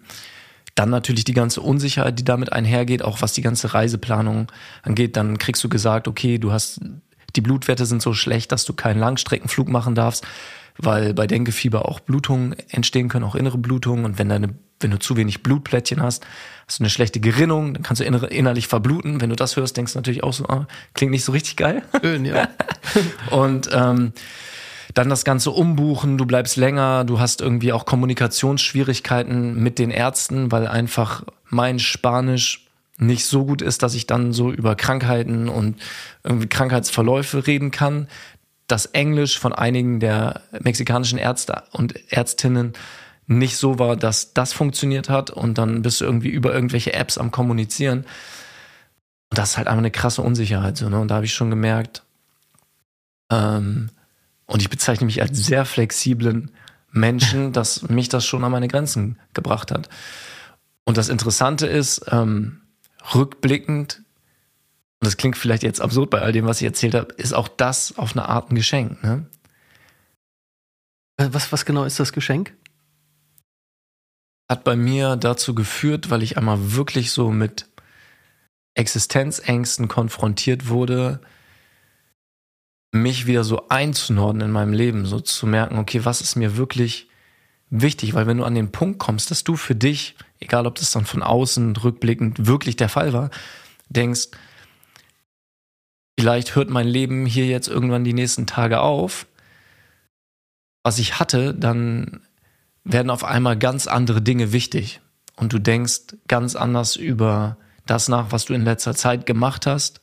dann 0.79 0.91
natürlich 0.91 1.25
die 1.25 1.35
ganze 1.35 1.61
Unsicherheit, 1.61 2.19
die 2.19 2.25
damit 2.25 2.53
einhergeht, 2.53 3.03
auch 3.03 3.21
was 3.21 3.33
die 3.33 3.43
ganze 3.43 3.75
Reiseplanung 3.75 4.51
angeht. 4.83 5.17
Dann 5.17 5.39
kriegst 5.39 5.63
du 5.65 5.69
gesagt, 5.69 6.07
okay, 6.07 6.39
du 6.39 6.53
hast, 6.53 6.81
die 7.35 7.41
Blutwerte 7.41 7.85
sind 7.85 8.01
so 8.01 8.15
schlecht, 8.15 8.53
dass 8.53 8.65
du 8.65 8.73
keinen 8.73 9.01
Langstreckenflug 9.01 9.69
machen 9.69 9.95
darfst, 9.95 10.27
weil 10.77 11.15
bei 11.15 11.27
Denkefieber 11.27 11.89
auch 11.89 12.01
Blutungen 12.01 12.55
entstehen 12.69 13.09
können, 13.09 13.25
auch 13.25 13.35
innere 13.35 13.59
Blutungen. 13.59 14.05
Und 14.05 14.19
wenn 14.19 14.29
deine 14.29 14.55
wenn 14.81 14.91
du 14.93 14.99
zu 14.99 15.17
wenig 15.17 15.43
Blutplättchen 15.43 16.01
hast, 16.01 16.25
hast 16.67 16.79
du 16.79 16.85
eine 16.85 16.91
schlechte 16.91 17.19
Gerinnung, 17.21 17.75
dann 17.75 17.83
kannst 17.83 18.01
du 18.01 18.05
innerlich 18.05 18.69
verbluten. 18.69 19.21
Wenn 19.21 19.31
du 19.31 19.37
das 19.37 19.57
hörst, 19.57 19.77
denkst 19.77 19.95
du 19.95 19.99
natürlich 19.99 20.23
auch 20.23 20.33
so, 20.33 20.47
ah, 20.47 20.69
klingt 20.95 21.11
nicht 21.11 21.25
so 21.25 21.33
richtig 21.33 21.57
geil. 21.57 21.83
Schön, 22.01 22.25
ja. 22.25 22.49
und 23.31 23.69
ähm, 23.73 24.13
dann 24.99 25.11
das 25.11 25.25
Ganze 25.25 25.53
umbuchen, 25.53 26.19
du 26.19 26.27
bleibst 26.27 26.57
länger, 26.57 27.05
du 27.05 27.21
hast 27.21 27.41
irgendwie 27.41 27.73
auch 27.73 27.87
Kommunikationsschwierigkeiten 27.87 29.55
mit 29.55 29.79
den 29.79 29.93
Ärzten, 29.93 30.51
weil 30.51 30.67
einfach 30.67 31.23
mein 31.49 31.79
Spanisch 31.79 32.67
nicht 32.97 33.25
so 33.27 33.47
gut 33.47 33.63
ist, 33.63 33.85
dass 33.85 33.95
ich 33.95 34.09
dann 34.09 34.33
so 34.33 34.51
über 34.51 34.75
Krankheiten 34.75 35.49
und 35.49 35.81
irgendwie 36.25 36.49
Krankheitsverläufe 36.49 37.47
reden 37.47 37.71
kann. 37.71 38.09
Das 38.67 38.87
Englisch 38.87 39.39
von 39.39 39.53
einigen 39.53 40.01
der 40.01 40.41
mexikanischen 40.65 41.21
Ärzte 41.21 41.63
und 41.71 41.95
Ärztinnen 42.13 42.73
nicht 43.29 43.57
so 43.57 43.79
war, 43.79 43.95
dass 43.95 44.35
das 44.35 44.53
funktioniert 44.53 45.09
hat 45.09 45.31
und 45.31 45.59
dann 45.59 45.83
bist 45.83 46.01
du 46.01 46.07
irgendwie 46.07 46.31
über 46.31 46.53
irgendwelche 46.53 46.93
Apps 46.93 47.19
am 47.19 47.31
Kommunizieren. 47.31 48.01
Und 49.31 49.39
das 49.39 49.51
ist 49.51 49.59
halt 49.59 49.69
einfach 49.69 49.79
eine 49.79 49.93
krasse 49.93 50.23
Unsicherheit. 50.23 50.77
So, 50.77 50.89
ne? 50.89 50.99
Und 50.99 51.07
da 51.07 51.15
habe 51.15 51.25
ich 51.25 51.35
schon 51.35 51.51
gemerkt, 51.51 52.03
ähm, 53.31 53.91
und 54.49 54.61
ich 54.61 54.69
bezeichne 54.69 55.07
mich 55.07 55.23
als 55.23 55.39
sehr 55.39 55.65
flexiblen 55.65 56.51
Menschen, 56.91 57.53
dass 57.53 57.89
mich 57.89 58.09
das 58.09 58.27
schon 58.27 58.43
an 58.43 58.51
meine 58.51 58.67
Grenzen 58.67 59.17
gebracht 59.33 59.71
hat. 59.71 59.89
Und 60.85 60.97
das 60.97 61.09
Interessante 61.09 61.69
ist, 61.69 62.07
ähm, 62.11 62.63
rückblickend, 63.15 64.03
und 65.01 65.07
das 65.07 65.17
klingt 65.17 65.39
vielleicht 65.39 65.63
jetzt 65.63 65.81
absurd 65.81 66.11
bei 66.11 66.21
all 66.21 66.33
dem, 66.33 66.47
was 66.47 66.61
ich 66.61 66.67
erzählt 66.67 66.97
habe, 66.97 67.15
ist 67.15 67.33
auch 67.33 67.47
das 67.47 67.97
auf 67.97 68.17
eine 68.17 68.29
Art 68.29 68.51
ein 68.51 68.57
Geschenk. 68.57 69.01
Ne? 69.05 69.27
Was, 71.17 71.53
was 71.53 71.65
genau 71.65 71.85
ist 71.85 72.01
das 72.01 72.13
Geschenk? 72.13 72.53
hat 74.49 74.65
bei 74.65 74.77
mir 74.77 75.17
dazu 75.17 75.55
geführt, 75.55 76.11
weil 76.11 76.23
ich 76.23 76.39
einmal 76.39 76.73
wirklich 76.75 77.11
so 77.13 77.31
mit 77.31 77.67
Existenzängsten 78.75 79.89
konfrontiert 79.89 80.69
wurde, 80.69 81.21
mich 83.03 83.27
wieder 83.27 83.45
so 83.45 83.69
einzunorden 83.69 84.41
in 84.41 84.51
meinem 84.51 84.73
Leben, 84.73 85.07
so 85.07 85.21
zu 85.21 85.47
merken, 85.47 85.79
okay, 85.79 86.05
was 86.05 86.21
ist 86.21 86.37
mir 86.37 86.57
wirklich 86.57 87.09
wichtig, 87.71 88.15
weil 88.15 88.27
wenn 88.27 88.39
du 88.39 88.45
an 88.45 88.55
den 88.55 88.73
Punkt 88.73 88.99
kommst, 88.99 89.31
dass 89.31 89.45
du 89.45 89.57
für 89.57 89.75
dich, 89.75 90.17
egal 90.41 90.67
ob 90.67 90.77
das 90.77 90.91
dann 90.91 91.05
von 91.05 91.23
außen 91.23 91.77
rückblickend 91.77 92.47
wirklich 92.47 92.77
der 92.77 92.89
Fall 92.89 93.13
war, 93.13 93.31
denkst, 93.89 94.29
vielleicht 96.19 96.57
hört 96.57 96.71
mein 96.71 96.89
Leben 96.89 97.27
hier 97.27 97.47
jetzt 97.47 97.69
irgendwann 97.69 98.05
die 98.05 98.15
nächsten 98.15 98.47
Tage 98.47 98.81
auf, 98.81 99.27
was 100.83 100.99
ich 100.99 101.19
hatte, 101.19 101.55
dann 101.55 102.23
werden 102.85 103.11
auf 103.11 103.25
einmal 103.25 103.59
ganz 103.59 103.87
andere 103.87 104.23
Dinge 104.23 104.53
wichtig. 104.53 105.01
Und 105.37 105.53
du 105.53 105.59
denkst 105.59 106.17
ganz 106.27 106.57
anders 106.57 106.97
über 106.97 107.59
das 107.87 108.09
nach, 108.09 108.33
was 108.33 108.47
du 108.47 108.55
in 108.55 108.65
letzter 108.65 108.95
Zeit 108.95 109.27
gemacht 109.27 109.67
hast. 109.67 110.01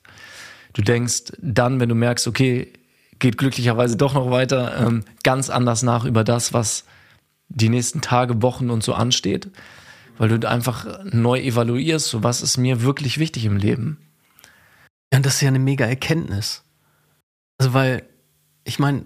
Du 0.73 0.81
denkst 0.81 1.33
dann, 1.39 1.79
wenn 1.79 1.89
du 1.89 1.95
merkst, 1.95 2.27
okay, 2.27 2.71
geht 3.19 3.37
glücklicherweise 3.37 3.97
doch 3.97 4.13
noch 4.13 4.29
weiter, 4.31 4.85
ähm, 4.85 5.03
ganz 5.23 5.49
anders 5.49 5.83
nach 5.83 6.05
über 6.05 6.23
das, 6.23 6.53
was 6.53 6.85
die 7.49 7.69
nächsten 7.69 8.01
Tage, 8.01 8.41
Wochen 8.41 8.69
und 8.69 8.83
so 8.83 8.93
ansteht. 8.93 9.49
Weil 10.17 10.37
du 10.37 10.49
einfach 10.49 11.03
neu 11.03 11.39
evaluierst, 11.39 12.07
so 12.07 12.23
was 12.23 12.41
ist 12.41 12.57
mir 12.57 12.81
wirklich 12.81 13.17
wichtig 13.17 13.45
im 13.45 13.57
Leben. 13.57 13.99
Ja, 15.11 15.17
und 15.17 15.25
das 15.25 15.35
ist 15.35 15.41
ja 15.41 15.49
eine 15.49 15.59
mega 15.59 15.85
Erkenntnis. 15.85 16.63
Also, 17.57 17.73
weil, 17.73 18.03
ich 18.63 18.79
meine, 18.79 19.05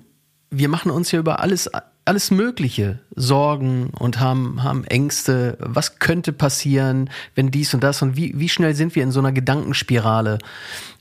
wir 0.52 0.70
machen 0.70 0.92
uns 0.92 1.12
ja 1.12 1.20
über 1.20 1.40
alles, 1.40 1.70
alles 2.10 2.32
Mögliche 2.32 2.98
Sorgen 3.16 3.92
und 3.92 4.20
haben, 4.20 4.64
haben 4.64 4.84
Ängste. 4.86 5.60
Was 5.60 6.00
könnte 6.00 6.34
passieren, 6.34 7.12
wenn 7.36 7.52
dies 7.52 7.76
und 7.76 7.84
das 7.84 8.02
und 8.02 8.18
wie, 8.18 8.34
wie 8.40 8.50
schnell 8.50 8.74
sind 8.74 8.96
wir 8.96 9.04
in 9.04 9.12
so 9.12 9.20
einer 9.20 9.32
Gedankenspirale, 9.32 10.40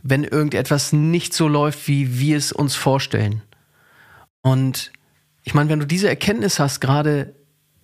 wenn 0.03 0.23
irgendetwas 0.23 0.93
nicht 0.93 1.33
so 1.33 1.49
läuft, 1.49 1.89
wie 1.89 2.19
wir 2.19 2.37
es 2.37 2.53
uns 2.53 2.75
vorstellen? 2.75 3.41
Und 4.43 4.93
ich 5.45 5.55
meine, 5.55 5.71
wenn 5.71 5.81
du 5.81 5.87
diese 5.87 6.11
Erkenntnis 6.11 6.59
hast, 6.61 6.81
gerade 6.81 7.35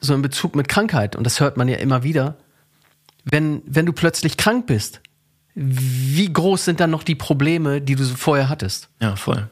so 0.00 0.14
in 0.14 0.21
Bezug 0.21 0.54
mit 0.54 0.69
Krankheit, 0.69 1.16
und 1.16 1.25
das 1.25 1.40
hört 1.40 1.57
man 1.57 1.66
ja 1.66 1.78
immer 1.78 2.02
wieder, 2.02 2.37
wenn, 3.25 3.62
wenn 3.64 3.87
du 3.87 3.95
plötzlich 3.95 4.37
krank 4.37 4.66
bist, 4.66 5.00
wie 5.54 6.31
groß 6.31 6.66
sind 6.66 6.78
dann 6.78 6.90
noch 6.90 7.04
die 7.04 7.14
Probleme, 7.14 7.81
die 7.81 7.95
du 7.95 8.04
vorher 8.04 8.50
hattest? 8.50 8.90
Ja, 9.00 9.16
voll. 9.16 9.49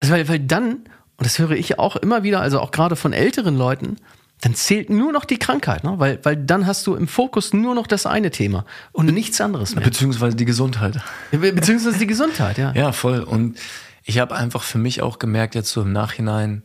Also 0.00 0.12
weil, 0.12 0.28
weil 0.28 0.40
dann, 0.40 0.80
und 1.16 1.26
das 1.26 1.38
höre 1.38 1.52
ich 1.52 1.78
auch 1.78 1.96
immer 1.96 2.22
wieder, 2.22 2.40
also 2.40 2.60
auch 2.60 2.70
gerade 2.70 2.96
von 2.96 3.12
älteren 3.12 3.56
Leuten, 3.56 3.96
dann 4.40 4.54
zählt 4.56 4.90
nur 4.90 5.12
noch 5.12 5.24
die 5.24 5.38
Krankheit, 5.38 5.84
ne? 5.84 5.94
weil, 5.98 6.18
weil 6.24 6.36
dann 6.36 6.66
hast 6.66 6.86
du 6.88 6.96
im 6.96 7.06
Fokus 7.06 7.52
nur 7.52 7.76
noch 7.76 7.86
das 7.86 8.06
eine 8.06 8.32
Thema 8.32 8.64
und 8.90 9.06
nichts 9.06 9.40
anderes 9.40 9.76
mehr. 9.76 9.84
Beziehungsweise 9.84 10.36
die 10.36 10.44
Gesundheit. 10.44 11.00
Be 11.30 11.52
beziehungsweise 11.52 11.98
die 11.98 12.08
Gesundheit, 12.08 12.58
ja. 12.58 12.72
Ja, 12.74 12.90
voll. 12.90 13.20
Und 13.20 13.56
ich 14.02 14.18
habe 14.18 14.34
einfach 14.34 14.64
für 14.64 14.78
mich 14.78 15.00
auch 15.00 15.20
gemerkt, 15.20 15.54
jetzt 15.54 15.70
so 15.70 15.82
im 15.82 15.92
Nachhinein, 15.92 16.62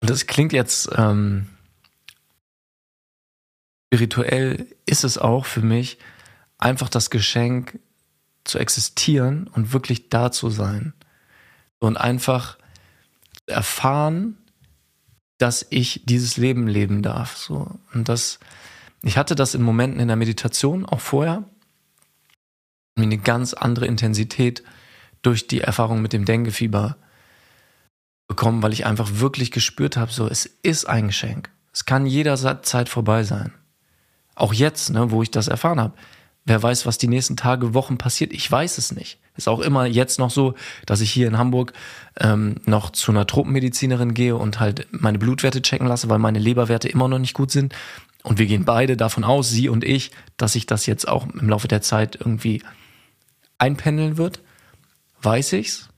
und 0.00 0.10
das 0.10 0.26
klingt 0.26 0.52
jetzt 0.52 0.90
ähm, 0.96 1.46
spirituell, 3.86 4.66
ist 4.84 5.04
es 5.04 5.16
auch 5.16 5.46
für 5.46 5.62
mich 5.62 5.98
einfach 6.58 6.88
das 6.88 7.10
Geschenk 7.10 7.78
zu 8.42 8.58
existieren 8.58 9.46
und 9.46 9.72
wirklich 9.72 10.10
da 10.10 10.32
zu 10.32 10.50
sein. 10.50 10.92
Und 11.84 11.98
einfach 11.98 12.56
erfahren, 13.46 14.38
dass 15.36 15.66
ich 15.68 16.02
dieses 16.06 16.38
Leben 16.38 16.66
leben 16.66 17.02
darf. 17.02 17.36
So. 17.36 17.78
Und 17.92 18.08
das, 18.08 18.38
ich 19.02 19.18
hatte 19.18 19.34
das 19.34 19.54
in 19.54 19.62
Momenten 19.62 20.00
in 20.00 20.08
der 20.08 20.16
Meditation, 20.16 20.86
auch 20.86 21.00
vorher, 21.00 21.44
eine 22.96 23.18
ganz 23.18 23.52
andere 23.52 23.86
Intensität 23.86 24.62
durch 25.20 25.46
die 25.46 25.60
Erfahrung 25.60 26.00
mit 26.00 26.14
dem 26.14 26.24
Denkefieber 26.24 26.96
bekommen, 28.28 28.62
weil 28.62 28.72
ich 28.72 28.86
einfach 28.86 29.10
wirklich 29.14 29.50
gespürt 29.50 29.98
habe, 29.98 30.10
so, 30.10 30.26
es 30.26 30.46
ist 30.46 30.86
ein 30.86 31.08
Geschenk. 31.08 31.50
Es 31.70 31.84
kann 31.84 32.06
jederzeit 32.06 32.88
vorbei 32.88 33.24
sein. 33.24 33.52
Auch 34.36 34.54
jetzt, 34.54 34.90
ne, 34.90 35.10
wo 35.10 35.22
ich 35.22 35.30
das 35.30 35.48
erfahren 35.48 35.80
habe. 35.80 35.94
Wer 36.46 36.62
weiß, 36.62 36.86
was 36.86 36.96
die 36.96 37.08
nächsten 37.08 37.36
Tage, 37.36 37.74
Wochen 37.74 37.98
passiert? 37.98 38.32
Ich 38.32 38.50
weiß 38.50 38.78
es 38.78 38.92
nicht. 38.92 39.18
Ist 39.36 39.48
auch 39.48 39.60
immer 39.60 39.86
jetzt 39.86 40.18
noch 40.18 40.30
so, 40.30 40.54
dass 40.86 41.00
ich 41.00 41.10
hier 41.10 41.26
in 41.26 41.38
Hamburg 41.38 41.72
ähm, 42.20 42.56
noch 42.66 42.90
zu 42.90 43.10
einer 43.10 43.26
Tropenmedizinerin 43.26 44.14
gehe 44.14 44.36
und 44.36 44.60
halt 44.60 44.86
meine 44.92 45.18
Blutwerte 45.18 45.60
checken 45.60 45.88
lasse, 45.88 46.08
weil 46.08 46.20
meine 46.20 46.38
Leberwerte 46.38 46.88
immer 46.88 47.08
noch 47.08 47.18
nicht 47.18 47.34
gut 47.34 47.50
sind. 47.50 47.74
Und 48.22 48.38
wir 48.38 48.46
gehen 48.46 48.64
beide 48.64 48.96
davon 48.96 49.24
aus, 49.24 49.50
sie 49.50 49.68
und 49.68 49.84
ich, 49.84 50.12
dass 50.36 50.52
sich 50.52 50.66
das 50.66 50.86
jetzt 50.86 51.08
auch 51.08 51.26
im 51.26 51.48
Laufe 51.48 51.68
der 51.68 51.82
Zeit 51.82 52.16
irgendwie 52.16 52.62
einpendeln 53.58 54.16
wird. 54.16 54.40
Weiß 55.20 55.52
ich's? 55.52 55.88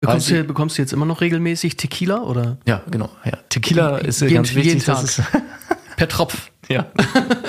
Bekommst 0.00 0.30
du, 0.30 0.44
bekommst 0.44 0.78
du 0.78 0.82
jetzt 0.82 0.92
immer 0.92 1.06
noch 1.06 1.20
regelmäßig 1.20 1.76
Tequila 1.76 2.22
oder? 2.22 2.58
Ja, 2.66 2.82
genau. 2.90 3.10
Ja. 3.24 3.38
Tequila 3.48 3.98
ist 3.98 4.20
jeden, 4.20 4.34
ganz 4.34 4.54
wichtig. 4.54 4.74
Jeden 4.74 4.84
Tag. 4.84 5.06
per 5.96 6.08
Tropf. 6.08 6.50
Ja. 6.68 6.86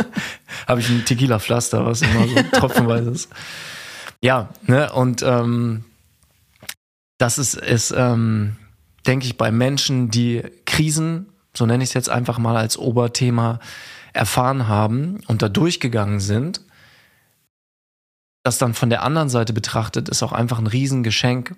Habe 0.67 0.79
ich 0.79 0.89
ein 0.89 1.05
Tequila-Pflaster, 1.05 1.85
was 1.85 2.01
immer 2.01 2.27
so 2.27 2.35
tropfenweise 2.59 3.11
ist. 3.11 3.29
Ja, 4.25 4.49
ne, 4.63 4.91
und 4.91 5.21
ähm, 5.21 5.85
das 7.19 7.37
ist, 7.37 7.53
ist 7.53 7.93
ähm, 7.95 8.55
denke 9.05 9.27
ich, 9.27 9.37
bei 9.37 9.51
Menschen, 9.51 10.09
die 10.09 10.41
Krisen, 10.65 11.27
so 11.55 11.67
nenne 11.67 11.83
ich 11.83 11.91
es 11.91 11.93
jetzt 11.93 12.09
einfach 12.09 12.39
mal 12.39 12.57
als 12.57 12.75
Oberthema, 12.75 13.59
erfahren 14.13 14.67
haben 14.67 15.19
und 15.27 15.43
da 15.43 15.47
durchgegangen 15.47 16.19
sind, 16.19 16.61
das 18.41 18.57
dann 18.57 18.73
von 18.73 18.89
der 18.89 19.03
anderen 19.03 19.29
Seite 19.29 19.53
betrachtet, 19.53 20.09
ist 20.09 20.23
auch 20.23 20.33
einfach 20.33 20.57
ein 20.57 20.65
Riesengeschenk 20.65 21.55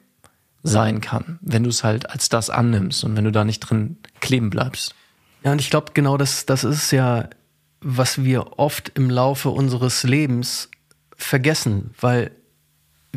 sein 0.62 1.00
kann, 1.00 1.39
wenn 1.41 1.63
du 1.63 1.69
es 1.69 1.86
halt 1.86 2.09
als 2.09 2.27
das 2.27 2.50
annimmst 2.50 3.05
und 3.05 3.15
wenn 3.15 3.24
du 3.24 3.31
da 3.31 3.45
nicht 3.45 3.62
drin 3.62 3.95
kleben 4.19 4.50
bleibst. 4.50 4.93
Ja, 5.41 5.53
und 5.53 5.62
ich 5.62 5.69
glaube, 5.69 5.93
genau 5.93 6.17
das, 6.17 6.45
das 6.45 6.65
ist 6.65 6.91
ja, 6.91 7.29
was 7.79 8.25
wir 8.25 8.59
oft 8.59 8.91
im 8.95 9.09
Laufe 9.09 9.51
unseres 9.51 10.03
Lebens 10.03 10.69
vergessen, 11.15 11.91
weil 12.01 12.31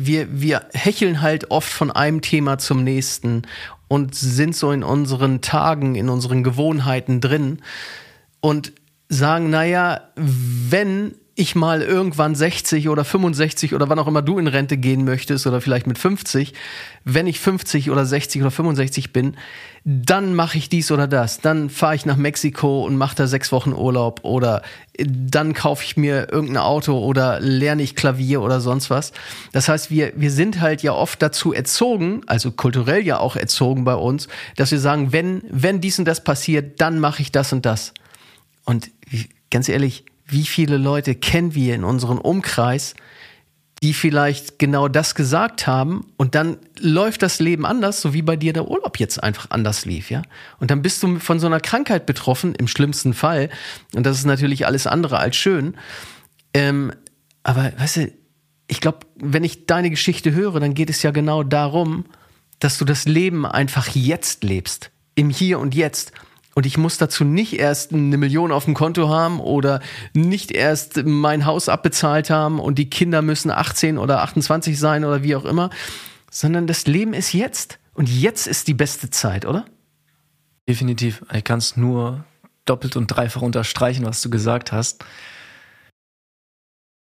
wir, 0.05 0.27
wir 0.31 0.65
hecheln 0.73 1.21
halt 1.21 1.51
oft 1.51 1.69
von 1.69 1.91
einem 1.91 2.21
Thema 2.21 2.57
zum 2.57 2.83
nächsten 2.83 3.43
und 3.87 4.15
sind 4.15 4.55
so 4.55 4.71
in 4.71 4.83
unseren 4.83 5.41
Tagen, 5.41 5.95
in 5.95 6.09
unseren 6.09 6.43
Gewohnheiten 6.43 7.21
drin 7.21 7.59
und 8.39 8.73
sagen, 9.09 9.49
naja, 9.49 10.01
wenn 10.15 11.15
ich 11.41 11.55
mal 11.55 11.81
irgendwann 11.81 12.35
60 12.35 12.89
oder 12.89 13.03
65 13.03 13.73
oder 13.73 13.89
wann 13.89 13.99
auch 13.99 14.07
immer 14.07 14.21
du 14.21 14.37
in 14.37 14.47
Rente 14.47 14.77
gehen 14.77 15.03
möchtest 15.03 15.47
oder 15.47 15.61
vielleicht 15.61 15.87
mit 15.87 15.97
50, 15.97 16.53
wenn 17.03 17.27
ich 17.27 17.39
50 17.39 17.89
oder 17.89 18.05
60 18.05 18.41
oder 18.41 18.51
65 18.51 19.11
bin, 19.11 19.35
dann 19.83 20.35
mache 20.35 20.57
ich 20.57 20.69
dies 20.69 20.91
oder 20.91 21.07
das. 21.07 21.39
Dann 21.39 21.69
fahre 21.69 21.95
ich 21.95 22.05
nach 22.05 22.15
Mexiko 22.15 22.85
und 22.85 22.97
mache 22.97 23.15
da 23.15 23.27
sechs 23.27 23.51
Wochen 23.51 23.73
Urlaub 23.73 24.19
oder 24.23 24.61
dann 25.07 25.53
kaufe 25.53 25.83
ich 25.83 25.97
mir 25.97 26.31
irgendein 26.31 26.63
Auto 26.63 26.99
oder 26.99 27.39
lerne 27.39 27.81
ich 27.81 27.95
Klavier 27.95 28.41
oder 28.41 28.61
sonst 28.61 28.89
was. 28.89 29.11
Das 29.51 29.67
heißt, 29.67 29.89
wir, 29.89 30.13
wir 30.15 30.31
sind 30.31 30.61
halt 30.61 30.83
ja 30.83 30.93
oft 30.93 31.21
dazu 31.21 31.53
erzogen, 31.53 32.21
also 32.27 32.51
kulturell 32.51 33.05
ja 33.05 33.19
auch 33.19 33.35
erzogen 33.35 33.83
bei 33.83 33.95
uns, 33.95 34.27
dass 34.55 34.71
wir 34.71 34.79
sagen, 34.79 35.11
wenn, 35.11 35.41
wenn 35.49 35.81
dies 35.81 35.97
und 35.97 36.05
das 36.05 36.23
passiert, 36.23 36.79
dann 36.79 36.99
mache 36.99 37.21
ich 37.21 37.31
das 37.31 37.51
und 37.51 37.65
das. 37.65 37.93
Und 38.65 38.91
ganz 39.49 39.67
ehrlich, 39.67 40.05
wie 40.31 40.45
viele 40.45 40.77
Leute 40.77 41.15
kennen 41.15 41.53
wir 41.55 41.75
in 41.75 41.83
unserem 41.83 42.17
Umkreis, 42.17 42.95
die 43.83 43.93
vielleicht 43.93 44.59
genau 44.59 44.87
das 44.87 45.15
gesagt 45.15 45.65
haben 45.65 46.05
und 46.15 46.35
dann 46.35 46.57
läuft 46.79 47.23
das 47.23 47.39
Leben 47.39 47.65
anders, 47.65 47.99
so 47.99 48.13
wie 48.13 48.21
bei 48.21 48.35
dir 48.35 48.53
der 48.53 48.67
Urlaub 48.67 48.99
jetzt 48.99 49.21
einfach 49.23 49.47
anders 49.49 49.85
lief, 49.85 50.11
ja? 50.11 50.21
Und 50.59 50.69
dann 50.69 50.83
bist 50.83 51.01
du 51.01 51.17
von 51.17 51.39
so 51.39 51.47
einer 51.47 51.59
Krankheit 51.59 52.05
betroffen, 52.05 52.53
im 52.53 52.67
schlimmsten 52.67 53.15
Fall. 53.15 53.49
Und 53.95 54.05
das 54.05 54.19
ist 54.19 54.25
natürlich 54.25 54.67
alles 54.67 54.85
andere 54.85 55.17
als 55.17 55.35
schön. 55.35 55.75
Ähm, 56.53 56.93
aber 57.41 57.73
weißt 57.75 57.97
du, 57.97 58.11
ich 58.67 58.81
glaube, 58.81 58.99
wenn 59.15 59.43
ich 59.43 59.65
deine 59.65 59.89
Geschichte 59.89 60.31
höre, 60.31 60.59
dann 60.59 60.75
geht 60.75 60.91
es 60.91 61.01
ja 61.01 61.09
genau 61.09 61.41
darum, 61.41 62.05
dass 62.59 62.77
du 62.77 62.85
das 62.85 63.05
Leben 63.05 63.47
einfach 63.47 63.89
jetzt 63.95 64.43
lebst. 64.43 64.91
Im 65.15 65.29
Hier 65.29 65.59
und 65.59 65.73
Jetzt. 65.73 66.13
Und 66.53 66.65
ich 66.65 66.77
muss 66.77 66.97
dazu 66.97 67.23
nicht 67.23 67.53
erst 67.53 67.93
eine 67.93 68.17
Million 68.17 68.51
auf 68.51 68.65
dem 68.65 68.73
Konto 68.73 69.07
haben 69.09 69.39
oder 69.39 69.79
nicht 70.13 70.51
erst 70.51 71.05
mein 71.05 71.45
Haus 71.45 71.69
abbezahlt 71.69 72.29
haben 72.29 72.59
und 72.59 72.77
die 72.77 72.89
Kinder 72.89 73.21
müssen 73.21 73.51
18 73.51 73.97
oder 73.97 74.21
28 74.21 74.77
sein 74.77 75.05
oder 75.05 75.23
wie 75.23 75.35
auch 75.35 75.45
immer, 75.45 75.69
sondern 76.29 76.67
das 76.67 76.87
Leben 76.87 77.13
ist 77.13 77.33
jetzt. 77.33 77.79
Und 77.93 78.09
jetzt 78.09 78.47
ist 78.47 78.67
die 78.67 78.73
beste 78.73 79.09
Zeit, 79.09 79.45
oder? 79.45 79.65
Definitiv. 80.67 81.23
Ich 81.33 81.43
kann 81.43 81.59
es 81.59 81.77
nur 81.77 82.25
doppelt 82.65 82.95
und 82.95 83.07
dreifach 83.07 83.41
unterstreichen, 83.41 84.05
was 84.05 84.21
du 84.21 84.29
gesagt 84.29 84.71
hast. 84.71 85.05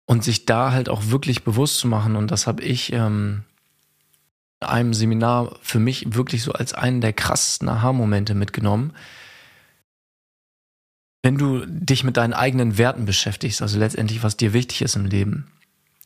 Und 0.06 0.24
sich 0.24 0.46
da 0.46 0.72
halt 0.72 0.90
auch 0.90 1.08
wirklich 1.08 1.44
bewusst 1.44 1.80
zu 1.80 1.88
machen, 1.88 2.16
und 2.16 2.32
das 2.32 2.48
habe 2.48 2.62
ich 2.62 2.92
ähm, 2.92 3.44
in 4.62 4.68
einem 4.68 4.94
Seminar 4.94 5.56
für 5.62 5.80
mich 5.80 6.14
wirklich 6.16 6.44
so 6.44 6.52
als 6.52 6.74
einen 6.74 7.02
der 7.02 7.14
krassesten 7.14 7.70
Aha-Momente 7.70 8.36
mitgenommen 8.36 8.94
wenn 11.24 11.38
du 11.38 11.66
dich 11.66 12.04
mit 12.04 12.18
deinen 12.18 12.34
eigenen 12.34 12.78
Werten 12.78 13.06
beschäftigst, 13.06 13.62
also 13.62 13.80
letztendlich, 13.80 14.22
was 14.22 14.38
dir 14.38 14.54
wichtig 14.54 14.82
ist 14.82 14.96
im 14.96 15.06
Leben 15.06 15.48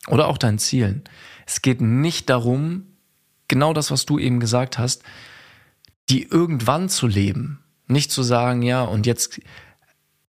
oder 0.06 0.28
auch 0.28 0.38
deinen 0.38 0.58
Zielen. 0.58 1.02
Es 1.44 1.60
geht 1.60 1.80
nicht 1.80 2.30
darum, 2.30 2.86
genau 3.48 3.72
das, 3.72 3.90
was 3.90 4.06
du 4.06 4.18
eben 4.18 4.38
gesagt 4.38 4.78
hast, 4.78 5.02
die 6.08 6.22
irgendwann 6.22 6.88
zu 6.88 7.06
leben. 7.06 7.58
Nicht 7.88 8.12
zu 8.12 8.22
sagen, 8.22 8.62
ja, 8.62 8.82
und 8.82 9.06
jetzt 9.06 9.40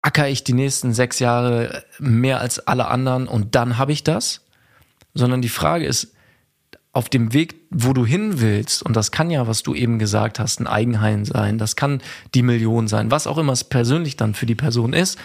acker 0.03 0.29
ich 0.29 0.45
die 0.45 0.55
nächsten 0.55 0.95
sechs 0.95 1.19
Jahre 1.19 1.85
mehr 1.99 2.41
als 2.41 2.67
alle 2.67 2.89
anderen 2.89 3.29
und 3.29 3.55
dann 3.55 3.77
habe 3.77 3.93
ich 3.93 4.03
das, 4.03 4.47
sondern 5.13 5.43
die 5.43 5.51
Frage 5.51 5.85
ist, 5.85 6.15
auf 6.93 7.09
dem 7.09 7.33
Weg, 7.33 7.55
wo 7.71 7.93
du 7.93 8.05
hin 8.05 8.41
willst, 8.41 8.83
und 8.83 8.97
das 8.97 9.13
kann 9.13 9.31
ja, 9.31 9.47
was 9.47 9.63
du 9.63 9.75
eben 9.75 9.99
gesagt 9.99 10.39
hast, 10.41 10.61
ein 10.61 10.67
Eigenheim 10.67 11.25
sein, 11.25 11.59
das 11.59 11.77
kann 11.77 12.03
die 12.35 12.43
Million 12.43 12.89
sein, 12.89 13.11
was 13.11 13.27
auch 13.27 13.39
immer 13.39 13.53
es 13.53 13.65
persönlich 13.65 14.17
dann 14.17 14.35
für 14.35 14.47
die 14.47 14.57
Person 14.57 14.93
ist, 14.93 15.19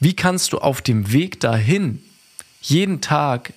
wie 0.00 0.14
kannst 0.14 0.52
du 0.52 0.58
auf 0.58 0.82
dem 0.82 1.12
Weg 1.12 1.40
dahin 1.40 2.02
jeden 2.60 3.00
Tag 3.00 3.52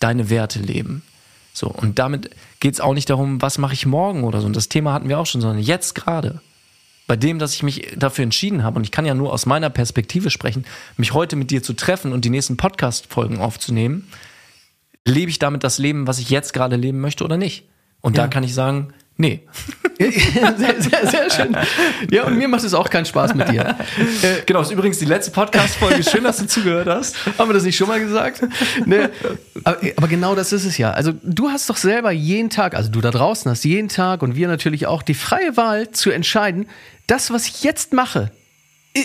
deine 0.00 0.30
Werte 0.30 0.58
leben? 0.58 1.02
So, 1.52 1.68
und 1.68 1.98
damit 1.98 2.30
geht 2.60 2.74
es 2.74 2.80
auch 2.80 2.94
nicht 2.94 3.10
darum, 3.10 3.42
was 3.42 3.58
mache 3.58 3.74
ich 3.74 3.84
morgen 3.84 4.24
oder 4.24 4.40
so. 4.40 4.46
Und 4.46 4.56
das 4.56 4.68
Thema 4.68 4.92
hatten 4.92 5.08
wir 5.08 5.18
auch 5.18 5.26
schon, 5.26 5.40
sondern 5.40 5.62
jetzt 5.62 5.94
gerade. 5.94 6.40
Bei 7.06 7.16
dem, 7.16 7.38
dass 7.38 7.54
ich 7.54 7.62
mich 7.62 7.92
dafür 7.96 8.22
entschieden 8.22 8.62
habe, 8.62 8.76
und 8.76 8.84
ich 8.84 8.92
kann 8.92 9.04
ja 9.04 9.14
nur 9.14 9.32
aus 9.32 9.44
meiner 9.44 9.68
Perspektive 9.68 10.30
sprechen, 10.30 10.64
mich 10.96 11.12
heute 11.12 11.36
mit 11.36 11.50
dir 11.50 11.62
zu 11.62 11.74
treffen 11.74 12.12
und 12.12 12.24
die 12.24 12.30
nächsten 12.30 12.56
Podcast-Folgen 12.56 13.38
aufzunehmen, 13.38 14.08
lebe 15.06 15.30
ich 15.30 15.38
damit 15.38 15.64
das 15.64 15.78
Leben, 15.78 16.06
was 16.06 16.18
ich 16.18 16.30
jetzt 16.30 16.52
gerade 16.52 16.76
leben 16.76 17.00
möchte 17.00 17.24
oder 17.24 17.36
nicht? 17.36 17.68
Und 18.00 18.16
ja. 18.16 18.24
da 18.24 18.28
kann 18.28 18.44
ich 18.44 18.54
sagen, 18.54 18.94
nee. 19.16 19.46
sehr, 19.98 20.80
sehr, 20.80 21.06
sehr 21.06 21.30
schön. 21.30 21.56
Ja, 22.10 22.24
und 22.24 22.38
mir 22.38 22.48
macht 22.48 22.64
es 22.64 22.72
auch 22.72 22.88
keinen 22.88 23.04
Spaß 23.04 23.34
mit 23.34 23.50
dir. 23.50 23.76
Äh, 24.22 24.42
genau, 24.46 24.62
ist 24.62 24.70
übrigens 24.70 24.98
die 24.98 25.04
letzte 25.04 25.30
Podcast-Folge. 25.30 26.02
Schön, 26.02 26.24
dass 26.24 26.38
du 26.38 26.46
zugehört 26.46 26.88
hast. 26.88 27.16
Haben 27.38 27.50
wir 27.50 27.54
das 27.54 27.64
nicht 27.64 27.76
schon 27.76 27.88
mal 27.88 28.00
gesagt? 28.00 28.42
Nee. 28.86 29.08
Aber, 29.64 29.78
aber, 29.96 30.08
genau 30.08 30.34
das 30.34 30.52
ist 30.52 30.64
es 30.64 30.78
ja. 30.78 30.92
Also 30.92 31.12
du 31.22 31.50
hast 31.50 31.68
doch 31.68 31.76
selber 31.76 32.10
jeden 32.10 32.48
Tag, 32.48 32.74
also 32.74 32.90
du 32.90 33.02
da 33.02 33.10
draußen 33.10 33.50
hast 33.50 33.64
jeden 33.64 33.88
Tag 33.88 34.22
und 34.22 34.36
wir 34.36 34.48
natürlich 34.48 34.86
auch 34.86 35.02
die 35.02 35.14
freie 35.14 35.56
Wahl 35.58 35.90
zu 35.90 36.10
entscheiden, 36.10 36.66
das, 37.06 37.30
was 37.30 37.46
ich 37.46 37.62
jetzt 37.62 37.92
mache, 37.92 38.30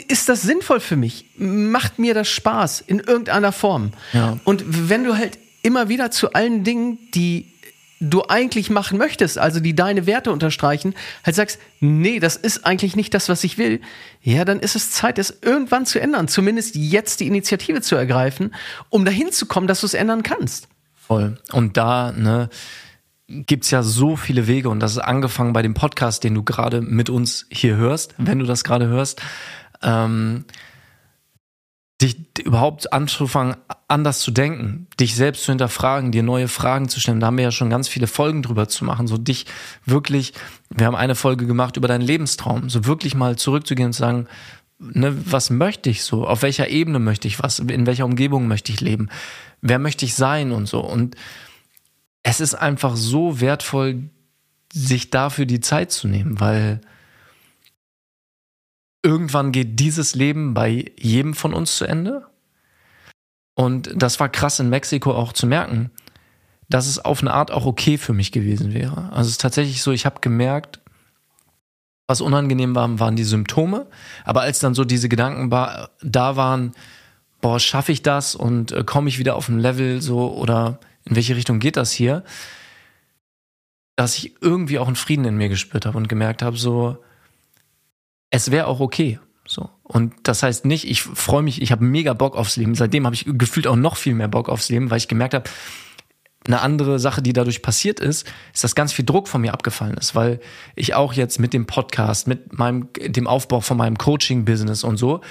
ist 0.07 0.29
das 0.29 0.41
sinnvoll 0.41 0.79
für 0.79 0.95
mich? 0.95 1.25
Macht 1.37 1.99
mir 1.99 2.13
das 2.13 2.29
Spaß 2.29 2.81
in 2.81 2.99
irgendeiner 2.99 3.51
Form? 3.51 3.91
Ja. 4.13 4.39
Und 4.43 4.63
wenn 4.89 5.03
du 5.03 5.17
halt 5.17 5.37
immer 5.65 5.89
wieder 5.89 6.11
zu 6.11 6.33
allen 6.33 6.63
Dingen, 6.63 6.99
die 7.15 7.51
du 7.99 8.23
eigentlich 8.27 8.69
machen 8.69 8.97
möchtest, 8.97 9.37
also 9.37 9.59
die 9.59 9.75
deine 9.75 10.05
Werte 10.05 10.31
unterstreichen, 10.31 10.93
halt 11.25 11.35
sagst, 11.35 11.59
nee, 11.79 12.19
das 12.19 12.35
ist 12.35 12.65
eigentlich 12.65 12.95
nicht 12.95 13.13
das, 13.13 13.29
was 13.29 13.43
ich 13.43 13.57
will, 13.57 13.81
ja, 14.21 14.45
dann 14.45 14.59
ist 14.59 14.75
es 14.75 14.91
Zeit, 14.91 15.17
es 15.17 15.39
irgendwann 15.41 15.85
zu 15.85 15.99
ändern, 15.99 16.27
zumindest 16.27 16.75
jetzt 16.75 17.19
die 17.19 17.27
Initiative 17.27 17.81
zu 17.81 17.95
ergreifen, 17.95 18.53
um 18.89 19.05
dahin 19.05 19.31
zu 19.31 19.45
kommen, 19.45 19.67
dass 19.67 19.79
du 19.81 19.87
es 19.87 19.93
ändern 19.93 20.23
kannst. 20.23 20.67
Voll. 20.93 21.39
Und 21.51 21.77
da, 21.77 22.11
ne, 22.11 22.49
gibt's 23.27 23.71
ja 23.71 23.81
so 23.81 24.15
viele 24.15 24.45
Wege 24.45 24.69
und 24.69 24.81
das 24.81 24.91
ist 24.91 24.99
angefangen 24.99 25.53
bei 25.53 25.61
dem 25.63 25.73
Podcast, 25.73 26.23
den 26.23 26.35
du 26.35 26.43
gerade 26.43 26.81
mit 26.81 27.09
uns 27.09 27.47
hier 27.49 27.75
hörst, 27.75 28.13
wenn 28.17 28.39
du 28.39 28.45
das 28.45 28.63
gerade 28.63 28.87
hörst, 28.87 29.21
ähm, 29.81 30.45
dich 32.01 32.17
überhaupt 32.43 32.91
anzufangen, 32.91 33.55
anders 33.87 34.19
zu 34.19 34.31
denken, 34.31 34.87
dich 34.99 35.15
selbst 35.15 35.43
zu 35.43 35.51
hinterfragen, 35.51 36.11
dir 36.11 36.23
neue 36.23 36.47
Fragen 36.47 36.89
zu 36.89 36.99
stellen. 36.99 37.19
Da 37.19 37.27
haben 37.27 37.37
wir 37.37 37.45
ja 37.45 37.51
schon 37.51 37.69
ganz 37.69 37.87
viele 37.87 38.07
Folgen 38.07 38.41
drüber 38.41 38.67
zu 38.67 38.83
machen. 38.83 39.07
So 39.07 39.17
dich 39.17 39.45
wirklich, 39.85 40.33
wir 40.69 40.87
haben 40.87 40.95
eine 40.95 41.15
Folge 41.15 41.45
gemacht 41.45 41.77
über 41.77 41.87
deinen 41.87 42.01
Lebenstraum, 42.01 42.69
so 42.69 42.85
wirklich 42.85 43.15
mal 43.15 43.37
zurückzugehen 43.37 43.87
und 43.87 43.93
zu 43.93 43.99
sagen, 43.99 44.27
ne, 44.77 45.15
was 45.25 45.49
möchte 45.49 45.89
ich 45.89 46.03
so? 46.03 46.27
Auf 46.27 46.41
welcher 46.41 46.67
Ebene 46.67 46.99
möchte 46.99 47.27
ich 47.27 47.41
was? 47.41 47.59
In 47.59 47.85
welcher 47.85 48.05
Umgebung 48.05 48.47
möchte 48.47 48.73
ich 48.73 48.81
leben? 48.81 49.09
Wer 49.61 49.79
möchte 49.79 50.03
ich 50.03 50.15
sein 50.15 50.51
und 50.51 50.67
so? 50.67 50.81
Und 50.81 51.15
es 52.23 52.41
ist 52.41 52.55
einfach 52.55 52.97
so 52.97 53.39
wertvoll, 53.39 54.09
sich 54.73 55.11
dafür 55.11 55.45
die 55.45 55.61
Zeit 55.61 55.91
zu 55.91 56.09
nehmen, 56.09 56.39
weil 56.41 56.81
irgendwann 59.05 59.51
geht 59.51 59.79
dieses 59.79 60.15
Leben 60.15 60.55
bei 60.55 60.91
jedem 60.97 61.35
von 61.35 61.53
uns 61.53 61.77
zu 61.77 61.85
Ende. 61.85 62.25
Und 63.53 63.91
das 63.95 64.19
war 64.19 64.29
krass 64.29 64.59
in 64.59 64.69
Mexiko 64.69 65.13
auch 65.13 65.31
zu 65.31 65.45
merken, 65.45 65.91
dass 66.67 66.87
es 66.87 66.97
auf 66.97 67.21
eine 67.21 67.31
Art 67.31 67.51
auch 67.51 67.67
okay 67.67 67.99
für 67.99 68.13
mich 68.13 68.31
gewesen 68.31 68.73
wäre. 68.73 69.11
Also 69.11 69.27
es 69.27 69.33
ist 69.33 69.41
tatsächlich 69.41 69.83
so, 69.83 69.91
ich 69.91 70.07
habe 70.07 70.21
gemerkt, 70.21 70.81
was 72.07 72.19
unangenehm 72.19 72.73
war, 72.73 72.99
waren 72.99 73.15
die 73.15 73.23
Symptome. 73.23 73.85
Aber 74.23 74.41
als 74.41 74.57
dann 74.59 74.73
so 74.73 74.83
diese 74.83 75.07
Gedanken 75.07 75.51
da 75.51 76.35
waren, 76.35 76.71
boah, 77.41 77.59
schaffe 77.59 77.91
ich 77.91 78.01
das 78.01 78.33
und 78.33 78.71
äh, 78.71 78.83
komme 78.83 79.07
ich 79.07 79.19
wieder 79.19 79.35
auf 79.35 79.49
ein 79.49 79.59
Level 79.59 80.01
so 80.01 80.33
oder 80.33 80.79
in 81.03 81.15
welche 81.15 81.35
Richtung 81.35 81.59
geht 81.59 81.77
das 81.77 81.91
hier, 81.91 82.23
dass 83.95 84.17
ich 84.17 84.41
irgendwie 84.41 84.79
auch 84.79 84.87
einen 84.87 84.95
Frieden 84.95 85.25
in 85.25 85.37
mir 85.37 85.49
gespürt 85.49 85.85
habe 85.85 85.97
und 85.97 86.09
gemerkt 86.09 86.41
habe, 86.41 86.57
so, 86.57 86.97
es 88.35 88.51
wäre 88.51 88.67
auch 88.67 88.79
okay. 88.79 89.19
So. 89.47 89.69
Und 89.83 90.13
das 90.23 90.43
heißt 90.43 90.65
nicht, 90.65 90.89
ich 90.89 91.03
freue 91.03 91.43
mich, 91.43 91.61
ich 91.61 91.71
habe 91.71 91.83
mega 91.83 92.13
Bock 92.13 92.35
aufs 92.35 92.57
Leben. 92.57 92.75
Seitdem 92.75 93.05
habe 93.05 93.15
ich 93.15 93.25
gefühlt 93.27 93.67
auch 93.67 93.75
noch 93.75 93.95
viel 93.97 94.15
mehr 94.15 94.27
Bock 94.27 94.49
aufs 94.49 94.69
Leben, 94.69 94.89
weil 94.89 94.97
ich 94.97 95.07
gemerkt 95.07 95.33
habe, 95.33 95.49
eine 96.47 96.61
andere 96.61 96.99
Sache, 96.99 97.21
die 97.21 97.33
dadurch 97.33 97.61
passiert 97.61 97.99
ist, 97.99 98.27
ist, 98.53 98.63
dass 98.63 98.75
ganz 98.75 98.93
viel 98.93 99.05
Druck 99.05 99.27
von 99.27 99.41
mir 99.41 99.53
abgefallen 99.53 99.97
ist, 99.97 100.13
weil 100.15 100.39
ich 100.75 100.93
auch 100.93 101.13
jetzt 101.13 101.39
mit 101.39 101.53
dem 101.53 101.65
Podcast, 101.65 102.27
mit 102.27 102.57
meinem, 102.57 102.89
dem 102.93 103.27
Aufbau 103.27 103.61
von 103.61 103.77
meinem 103.77 103.97
Coaching-Business 103.97 104.83
und 104.83 104.97
so, 104.97 105.21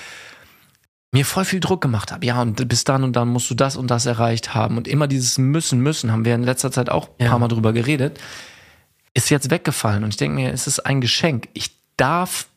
mir 1.12 1.25
voll 1.25 1.45
viel 1.45 1.61
Druck 1.61 1.81
gemacht 1.81 2.11
habe. 2.11 2.27
Ja, 2.27 2.43
und 2.43 2.69
bis 2.69 2.83
dann 2.83 3.05
und 3.05 3.14
dann 3.14 3.29
musst 3.29 3.49
du 3.49 3.55
das 3.55 3.77
und 3.77 3.88
das 3.90 4.07
erreicht 4.07 4.55
haben. 4.55 4.77
Und 4.77 4.88
immer 4.88 5.07
dieses 5.07 5.38
Müssen, 5.38 5.81
Müssen, 5.81 6.11
haben 6.11 6.25
wir 6.25 6.35
in 6.35 6.43
letzter 6.43 6.73
Zeit 6.73 6.90
auch 6.90 7.09
ein 7.19 7.25
ja. 7.25 7.31
paar 7.31 7.38
Mal 7.38 7.49
drüber 7.49 7.73
geredet, 7.73 8.19
ist 9.14 9.31
jetzt 9.31 9.51
weggefallen. 9.51 10.03
Und 10.03 10.11
ich 10.11 10.17
denke 10.17 10.35
mir, 10.35 10.53
es 10.53 10.67
ist 10.67 10.81
ein 10.81 11.01
Geschenk. 11.01 11.49
Ich 11.55 11.71
darf 11.97 12.49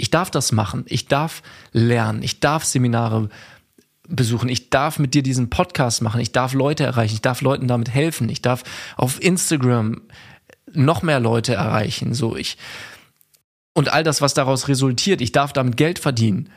ich 0.00 0.10
darf 0.10 0.30
das 0.30 0.52
machen. 0.52 0.84
Ich 0.86 1.06
darf 1.06 1.42
lernen. 1.72 2.22
Ich 2.22 2.40
darf 2.40 2.64
Seminare 2.64 3.28
besuchen. 4.08 4.48
Ich 4.48 4.70
darf 4.70 4.98
mit 4.98 5.14
dir 5.14 5.22
diesen 5.22 5.50
Podcast 5.50 6.02
machen. 6.02 6.20
Ich 6.20 6.32
darf 6.32 6.52
Leute 6.52 6.84
erreichen. 6.84 7.14
Ich 7.14 7.22
darf 7.22 7.40
Leuten 7.40 7.68
damit 7.68 7.90
helfen. 7.90 8.28
Ich 8.28 8.42
darf 8.42 8.64
auf 8.96 9.22
Instagram 9.22 10.02
noch 10.72 11.02
mehr 11.02 11.20
Leute 11.20 11.54
erreichen. 11.54 12.14
So 12.14 12.36
ich 12.36 12.56
und 13.72 13.92
all 13.92 14.02
das, 14.02 14.20
was 14.20 14.34
daraus 14.34 14.68
resultiert. 14.68 15.20
Ich 15.20 15.32
darf 15.32 15.52
damit 15.52 15.76
Geld 15.76 15.98
verdienen 15.98 16.50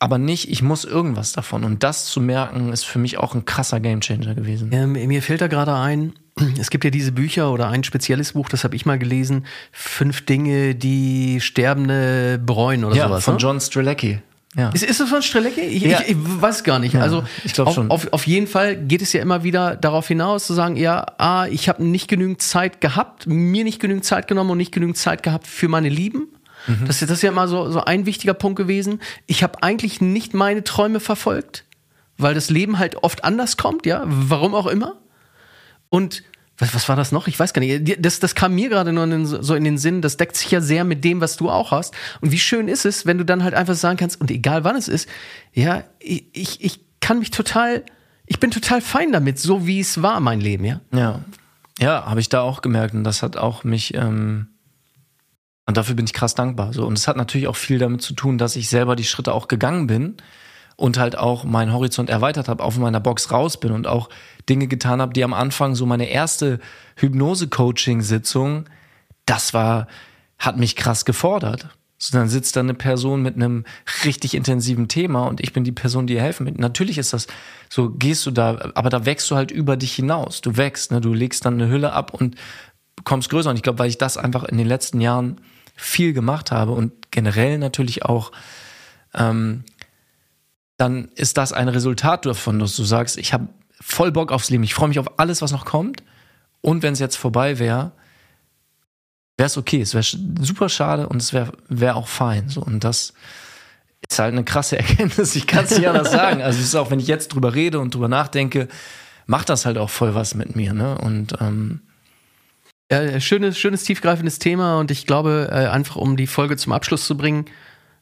aber 0.00 0.16
nicht, 0.16 0.50
ich 0.50 0.62
muss 0.62 0.84
irgendwas 0.84 1.32
davon. 1.32 1.62
Und 1.62 1.84
das 1.84 2.06
zu 2.06 2.20
merken, 2.20 2.72
ist 2.72 2.84
für 2.84 2.98
mich 2.98 3.18
auch 3.18 3.34
ein 3.34 3.44
krasser 3.44 3.80
Gamechanger 3.80 4.34
gewesen. 4.34 4.70
Ähm, 4.72 4.92
mir 4.92 5.22
fällt 5.22 5.42
da 5.42 5.46
gerade 5.46 5.74
ein, 5.74 6.14
es 6.58 6.70
gibt 6.70 6.84
ja 6.84 6.90
diese 6.90 7.12
Bücher 7.12 7.52
oder 7.52 7.68
ein 7.68 7.84
spezielles 7.84 8.32
Buch, 8.32 8.48
das 8.48 8.64
habe 8.64 8.76
ich 8.76 8.86
mal 8.86 8.98
gelesen, 8.98 9.46
Fünf 9.72 10.24
Dinge, 10.24 10.74
die 10.74 11.40
Sterbende 11.40 12.38
bereuen 12.38 12.84
oder 12.84 12.96
ja, 12.96 13.08
sowas. 13.08 13.24
Von 13.24 13.34
ne? 13.34 13.40
John 13.40 13.60
Strelecki. 13.60 14.20
Ja. 14.56 14.70
Ist, 14.70 14.82
ist 14.82 14.98
das 14.98 15.08
von 15.08 15.22
Strelecki? 15.22 15.60
Ich, 15.60 15.82
ja. 15.82 16.00
ich, 16.00 16.10
ich, 16.10 16.16
weiß 16.18 16.64
gar 16.64 16.80
nicht. 16.80 16.94
Ja, 16.94 17.02
also 17.02 17.22
ich 17.44 17.52
glaube 17.52 17.72
schon. 17.72 17.88
Auf, 17.90 18.12
auf 18.12 18.26
jeden 18.26 18.48
Fall 18.48 18.76
geht 18.76 19.00
es 19.00 19.12
ja 19.12 19.22
immer 19.22 19.44
wieder 19.44 19.76
darauf 19.76 20.08
hinaus 20.08 20.46
zu 20.46 20.54
sagen, 20.54 20.76
ja, 20.76 21.06
ah, 21.18 21.46
ich 21.46 21.68
habe 21.68 21.84
nicht 21.84 22.08
genügend 22.08 22.42
Zeit 22.42 22.80
gehabt, 22.80 23.28
mir 23.28 23.62
nicht 23.62 23.80
genügend 23.80 24.04
Zeit 24.04 24.26
genommen 24.26 24.50
und 24.50 24.58
nicht 24.58 24.72
genügend 24.72 24.96
Zeit 24.96 25.22
gehabt 25.22 25.46
für 25.46 25.68
meine 25.68 25.88
Lieben. 25.88 26.26
Mhm. 26.66 26.86
Das, 26.86 26.98
das 26.98 27.10
ist 27.10 27.22
ja 27.22 27.30
immer 27.30 27.46
so, 27.46 27.70
so 27.70 27.84
ein 27.84 28.06
wichtiger 28.06 28.34
Punkt 28.34 28.56
gewesen. 28.56 29.00
Ich 29.26 29.44
habe 29.44 29.62
eigentlich 29.62 30.00
nicht 30.00 30.34
meine 30.34 30.64
Träume 30.64 30.98
verfolgt, 30.98 31.64
weil 32.18 32.34
das 32.34 32.50
Leben 32.50 32.80
halt 32.80 32.96
oft 32.96 33.22
anders 33.22 33.56
kommt, 33.56 33.86
ja, 33.86 34.02
warum 34.06 34.56
auch 34.56 34.66
immer. 34.66 34.96
Und 35.90 36.22
was, 36.56 36.74
was 36.74 36.88
war 36.88 36.96
das 36.96 37.12
noch? 37.12 37.26
Ich 37.26 37.38
weiß 37.38 37.52
gar 37.52 37.60
nicht. 37.60 38.04
Das, 38.04 38.20
das 38.20 38.34
kam 38.34 38.54
mir 38.54 38.68
gerade 38.68 38.92
nur 38.92 39.04
in, 39.04 39.26
so 39.26 39.54
in 39.54 39.64
den 39.64 39.78
Sinn. 39.78 40.02
Das 40.02 40.16
deckt 40.16 40.36
sich 40.36 40.50
ja 40.50 40.60
sehr 40.60 40.84
mit 40.84 41.04
dem, 41.04 41.20
was 41.20 41.36
du 41.36 41.50
auch 41.50 41.70
hast. 41.70 41.94
Und 42.20 42.32
wie 42.32 42.38
schön 42.38 42.68
ist 42.68 42.84
es, 42.84 43.06
wenn 43.06 43.18
du 43.18 43.24
dann 43.24 43.44
halt 43.44 43.54
einfach 43.54 43.74
sagen 43.74 43.98
kannst, 43.98 44.20
und 44.20 44.30
egal 44.30 44.64
wann 44.64 44.76
es 44.76 44.88
ist, 44.88 45.08
ja, 45.52 45.84
ich, 45.98 46.62
ich, 46.64 46.80
kann 47.00 47.18
mich 47.18 47.30
total, 47.30 47.82
ich 48.26 48.38
bin 48.40 48.50
total 48.50 48.82
fein 48.82 49.10
damit, 49.10 49.38
so 49.38 49.66
wie 49.66 49.80
es 49.80 50.02
war, 50.02 50.20
mein 50.20 50.40
Leben, 50.40 50.64
ja. 50.64 50.80
Ja. 50.92 51.20
Ja, 51.78 52.04
habe 52.04 52.20
ich 52.20 52.28
da 52.28 52.42
auch 52.42 52.60
gemerkt. 52.60 52.94
Und 52.94 53.04
das 53.04 53.22
hat 53.22 53.38
auch 53.38 53.64
mich, 53.64 53.94
ähm, 53.94 54.48
und 55.64 55.78
dafür 55.78 55.94
bin 55.94 56.04
ich 56.04 56.12
krass 56.12 56.34
dankbar. 56.34 56.74
So. 56.74 56.86
Und 56.86 56.98
es 56.98 57.08
hat 57.08 57.16
natürlich 57.16 57.48
auch 57.48 57.56
viel 57.56 57.78
damit 57.78 58.02
zu 58.02 58.12
tun, 58.12 58.36
dass 58.36 58.54
ich 58.54 58.68
selber 58.68 58.96
die 58.96 59.04
Schritte 59.04 59.32
auch 59.32 59.48
gegangen 59.48 59.86
bin 59.86 60.16
und 60.80 60.98
halt 60.98 61.16
auch 61.16 61.44
meinen 61.44 61.72
Horizont 61.72 62.08
erweitert 62.08 62.48
habe, 62.48 62.64
auf 62.64 62.78
meiner 62.78 63.00
Box 63.00 63.30
raus 63.30 63.60
bin 63.60 63.72
und 63.72 63.86
auch 63.86 64.08
Dinge 64.48 64.66
getan 64.66 65.02
habe, 65.02 65.12
die 65.12 65.22
am 65.22 65.34
Anfang 65.34 65.74
so 65.74 65.84
meine 65.84 66.08
erste 66.08 66.58
Hypnose-Coaching-Sitzung, 66.96 68.64
das 69.26 69.52
war, 69.52 69.86
hat 70.38 70.56
mich 70.56 70.76
krass 70.76 71.04
gefordert. 71.04 71.68
So, 71.98 72.16
dann 72.16 72.30
sitzt 72.30 72.56
da 72.56 72.60
eine 72.60 72.72
Person 72.72 73.20
mit 73.20 73.36
einem 73.36 73.64
richtig 74.06 74.34
intensiven 74.34 74.88
Thema 74.88 75.26
und 75.26 75.40
ich 75.42 75.52
bin 75.52 75.64
die 75.64 75.72
Person, 75.72 76.06
die 76.06 76.14
ihr 76.14 76.22
helfen 76.22 76.46
will. 76.46 76.54
Natürlich 76.56 76.96
ist 76.96 77.12
das 77.12 77.26
so, 77.68 77.90
gehst 77.90 78.24
du 78.24 78.30
da, 78.30 78.70
aber 78.74 78.88
da 78.88 79.04
wächst 79.04 79.30
du 79.30 79.36
halt 79.36 79.50
über 79.50 79.76
dich 79.76 79.92
hinaus. 79.92 80.40
Du 80.40 80.56
wächst, 80.56 80.92
ne? 80.92 81.02
du 81.02 81.12
legst 81.12 81.44
dann 81.44 81.60
eine 81.60 81.70
Hülle 81.70 81.92
ab 81.92 82.14
und 82.14 82.36
kommst 83.04 83.28
größer. 83.28 83.50
Und 83.50 83.56
ich 83.56 83.62
glaube, 83.62 83.78
weil 83.78 83.90
ich 83.90 83.98
das 83.98 84.16
einfach 84.16 84.44
in 84.44 84.56
den 84.56 84.66
letzten 84.66 85.02
Jahren 85.02 85.42
viel 85.76 86.14
gemacht 86.14 86.50
habe 86.50 86.72
und 86.72 86.92
generell 87.10 87.58
natürlich 87.58 88.06
auch, 88.06 88.32
ähm, 89.12 89.64
dann 90.80 91.10
ist 91.14 91.36
das 91.36 91.52
ein 91.52 91.68
Resultat 91.68 92.24
davon, 92.24 92.58
dass 92.58 92.74
du 92.74 92.84
sagst, 92.84 93.18
ich 93.18 93.34
habe 93.34 93.48
voll 93.80 94.12
Bock 94.12 94.32
aufs 94.32 94.48
Leben, 94.48 94.62
ich 94.62 94.72
freue 94.72 94.88
mich 94.88 94.98
auf 94.98 95.18
alles, 95.18 95.42
was 95.42 95.52
noch 95.52 95.66
kommt. 95.66 96.02
Und 96.62 96.82
wenn 96.82 96.94
es 96.94 96.98
jetzt 96.98 97.16
vorbei 97.16 97.58
wäre, 97.58 97.92
wäre 99.36 99.46
es 99.46 99.58
okay. 99.58 99.82
Es 99.82 99.92
wäre 99.92 100.04
super 100.40 100.70
schade 100.70 101.06
und 101.06 101.20
es 101.20 101.34
wäre 101.34 101.52
wär 101.68 101.96
auch 101.96 102.08
fein. 102.08 102.48
So, 102.48 102.62
und 102.62 102.82
das 102.82 103.12
ist 104.08 104.18
halt 104.18 104.32
eine 104.32 104.44
krasse 104.44 104.78
Erkenntnis. 104.78 105.36
Ich 105.36 105.46
kann 105.46 105.66
es 105.66 105.76
nicht 105.76 105.86
anders 105.86 106.12
sagen. 106.12 106.40
Also 106.40 106.58
es 106.58 106.66
ist 106.66 106.74
auch, 106.74 106.90
wenn 106.90 107.00
ich 107.00 107.06
jetzt 107.06 107.28
drüber 107.28 107.54
rede 107.54 107.78
und 107.78 107.94
drüber 107.94 108.08
nachdenke, 108.08 108.68
macht 109.26 109.50
das 109.50 109.66
halt 109.66 109.76
auch 109.76 109.90
voll 109.90 110.14
was 110.14 110.34
mit 110.34 110.56
mir. 110.56 110.72
Ne? 110.72 110.96
Und 110.96 111.34
ähm, 111.42 111.82
ja, 112.90 113.20
schönes, 113.20 113.58
schönes, 113.58 113.84
tiefgreifendes 113.84 114.38
Thema 114.38 114.78
und 114.78 114.90
ich 114.90 115.06
glaube, 115.06 115.50
äh, 115.52 115.66
einfach 115.68 115.96
um 115.96 116.16
die 116.16 116.26
Folge 116.26 116.56
zum 116.56 116.72
Abschluss 116.72 117.06
zu 117.06 117.18
bringen, 117.18 117.44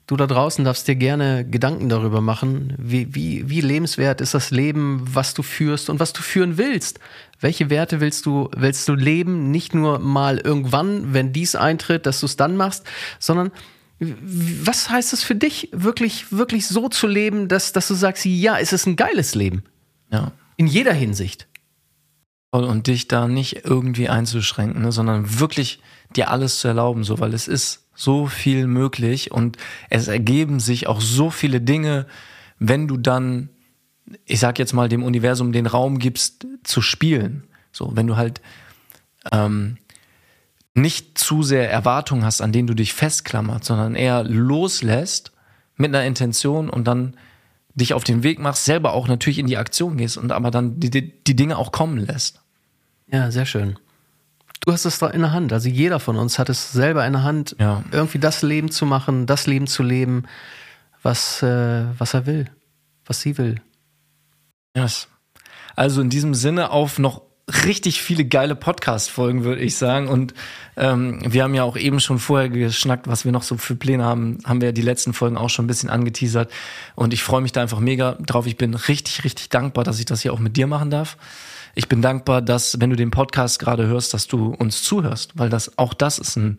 du 0.09 0.17
da 0.17 0.27
draußen 0.27 0.65
darfst 0.65 0.89
dir 0.89 0.97
gerne 0.97 1.49
Gedanken 1.49 1.89
darüber 1.89 2.21
machen, 2.21 2.75
wie, 2.79 3.15
wie, 3.15 3.49
wie 3.49 3.61
lebenswert 3.61 4.21
ist 4.21 4.35
das 4.35 4.51
Leben, 4.51 5.03
was 5.05 5.35
du 5.35 5.43
führst 5.43 5.91
und 5.91 6.01
was 6.01 6.13
du 6.13 6.23
führen 6.23 6.59
willst. 6.59 6.99
Welche 7.41 7.71
Werte 7.71 8.01
willst 8.01 8.27
du, 8.27 8.51
willst 8.57 8.89
du 8.89 8.95
leben? 8.95 9.51
Nicht 9.51 9.75
nur 9.75 9.99
mal 9.99 10.39
irgendwann, 10.39 11.13
wenn 11.13 11.33
dies 11.33 11.55
eintritt, 11.55 12.07
dass 12.07 12.21
du 12.21 12.27
es 12.27 12.37
dann 12.37 12.57
machst, 12.57 12.85
sondern 13.19 13.53
was 14.01 14.89
heißt 14.89 15.13
es 15.13 15.23
für 15.23 15.35
dich, 15.35 15.69
wirklich, 15.73 16.33
wirklich 16.33 16.67
so 16.67 16.89
zu 16.89 17.07
leben, 17.07 17.49
dass, 17.49 17.73
dass 17.73 17.87
du 17.89 17.95
sagst, 17.95 18.25
ja, 18.25 18.59
es 18.59 18.73
ist 18.73 18.87
ein 18.87 18.97
geiles 18.97 19.35
Leben. 19.35 19.63
Ja. 20.11 20.33
In 20.57 20.67
jeder 20.67 20.95
Hinsicht. 20.95 21.49
Und 22.51 22.87
dich 22.87 23.09
da 23.09 23.29
nicht 23.29 23.67
irgendwie 23.67 24.09
einzuschränken, 24.09 24.81
ne, 24.81 24.91
sondern 24.91 25.39
wirklich 25.39 25.81
dir 26.17 26.31
alles 26.31 26.61
zu 26.61 26.69
erlauben, 26.69 27.05
so, 27.05 27.19
weil 27.19 27.35
es 27.35 27.49
ist 27.49 27.87
so 27.95 28.27
viel 28.27 28.67
möglich 28.67 29.33
und 29.33 29.57
es 29.91 30.09
ergeben 30.09 30.61
sich 30.61 30.87
auch 30.87 31.01
so 31.01 31.31
viele 31.31 31.61
Dinge, 31.61 32.07
wenn 32.59 32.89
du 32.89 32.97
dann, 32.97 33.51
ich 34.25 34.41
sag 34.41 34.59
jetzt 34.59 34.73
mal, 34.73 34.89
dem 34.89 35.03
Universum 35.03 35.53
den 35.53 35.67
Raum 35.67 35.99
gibst, 35.99 36.47
zu 36.63 36.81
spielen. 36.81 37.45
So, 37.73 37.97
wenn 37.97 38.07
du 38.07 38.17
halt 38.17 38.41
ähm, 39.33 39.79
nicht 40.75 41.19
zu 41.19 41.43
sehr 41.43 41.71
Erwartungen 41.71 42.25
hast, 42.25 42.41
an 42.41 42.53
denen 42.53 42.69
du 42.69 42.75
dich 42.75 42.95
festklammert, 42.95 43.65
sondern 43.65 43.95
eher 43.95 44.23
loslässt 44.25 45.33
mit 45.77 45.95
einer 45.95 46.05
Intention 46.05 46.71
und 46.71 46.85
dann 46.87 47.17
dich 47.75 47.95
auf 47.95 48.05
den 48.05 48.23
Weg 48.23 48.39
machst, 48.39 48.65
selber 48.65 48.93
auch 48.93 49.09
natürlich 49.09 49.39
in 49.39 49.47
die 49.47 49.57
Aktion 49.57 49.97
gehst 49.97 50.17
und 50.17 50.33
aber 50.33 50.51
dann 50.51 50.81
die, 50.81 50.91
die, 50.91 51.25
die 51.25 51.37
Dinge 51.37 51.59
auch 51.59 51.73
kommen 51.73 51.99
lässt. 51.99 52.41
Ja, 53.11 53.31
sehr 53.31 53.47
schön. 53.47 53.79
Du 54.69 54.75
hast 54.75 54.85
es 54.85 54.99
da 54.99 55.07
in 55.09 55.23
der 55.23 55.33
Hand. 55.33 55.51
Also 55.55 55.71
jeder 55.71 55.99
von 55.99 56.17
uns 56.17 56.39
hat 56.39 56.51
es 56.51 56.73
selber 56.73 57.07
in 57.07 57.15
der 57.15 57.23
Hand, 57.23 57.57
Ja. 57.59 57.83
irgendwie 57.91 58.19
das 58.19 58.43
Leben 58.43 58.71
zu 58.71 58.85
machen, 58.85 59.25
das 59.25 59.47
Leben 59.47 59.67
zu 59.67 59.83
leben, 59.83 60.25
was, 61.03 61.43
äh, 61.43 61.87
was 61.97 62.13
er 62.13 62.27
will, 62.27 62.51
was 63.07 63.23
sie 63.23 63.39
will. 63.39 63.63
Yes. 64.77 65.09
Also 65.75 66.03
in 66.03 66.11
diesem 66.11 66.35
Sinne 66.35 66.71
auf 66.71 66.99
noch 66.99 67.23
richtig 67.65 68.03
viele 68.03 68.27
geile 68.27 68.55
Podcast-Folgen, 68.55 69.43
würde 69.43 69.63
ich 69.63 69.75
sagen. 69.79 70.07
Und 70.07 70.35
ähm, 70.77 71.23
wir 71.25 71.45
haben 71.45 71.55
ja 71.55 71.63
auch 71.63 71.79
eben 71.79 71.99
schon 71.99 72.19
vorher 72.19 72.51
geschnackt, 72.51 73.09
was 73.09 73.25
wir 73.25 73.33
noch 73.33 73.45
so 73.45 73.57
für 73.57 73.75
Pläne 73.75 74.05
haben. 74.05 74.37
Haben 74.45 74.61
wir 74.61 74.69
ja 74.69 74.73
die 74.73 74.83
letzten 74.83 75.15
Folgen 75.15 75.39
auch 75.39 75.49
schon 75.49 75.65
ein 75.65 75.69
bisschen 75.69 75.89
angeteasert. 75.89 76.53
Und 76.95 77.15
ich 77.15 77.23
freue 77.23 77.41
mich 77.41 77.53
da 77.53 77.63
einfach 77.63 77.81
mega 77.81 78.19
drauf. 78.21 78.47
Ich 78.47 78.59
bin 78.59 78.75
richtig, 78.75 79.25
richtig 79.25 79.49
dankbar, 79.49 79.85
dass 79.85 79.99
ich 79.99 80.05
das 80.05 80.21
hier 80.21 80.35
auch 80.35 80.39
mit 80.39 80.59
dir 80.59 80.67
machen 80.67 80.91
darf. 80.91 81.17
Ich 81.79 81.87
bin 81.87 82.03
dankbar, 82.03 82.43
dass, 82.43 82.81
wenn 82.81 82.91
du 82.91 82.97
den 82.97 83.13
Podcast 83.13 83.61
gerade 83.61 83.87
hörst, 83.87 84.13
dass 84.13 84.27
du 84.27 84.49
uns 84.49 84.83
zuhörst, 84.83 85.39
weil 85.39 85.49
das 85.49 85.79
auch 85.79 85.95
das 85.95 86.19
ist 86.19 86.35
ein 86.35 86.57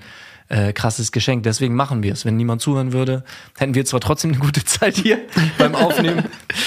äh, 0.47 0.71
krasses 0.71 1.11
Geschenk. 1.11 1.43
Deswegen 1.43 1.75
machen 1.75 2.03
wir 2.03 2.13
es. 2.13 2.23
Wenn 2.23 2.37
niemand 2.37 2.61
zuhören 2.61 2.93
würde, 2.93 3.25
hätten 3.57 3.75
wir 3.75 3.83
zwar 3.83 3.99
trotzdem 3.99 4.31
eine 4.31 4.39
gute 4.39 4.63
Zeit 4.65 4.95
hier 4.95 5.19
beim 5.57 5.75
Aufnehmen, 5.75 6.23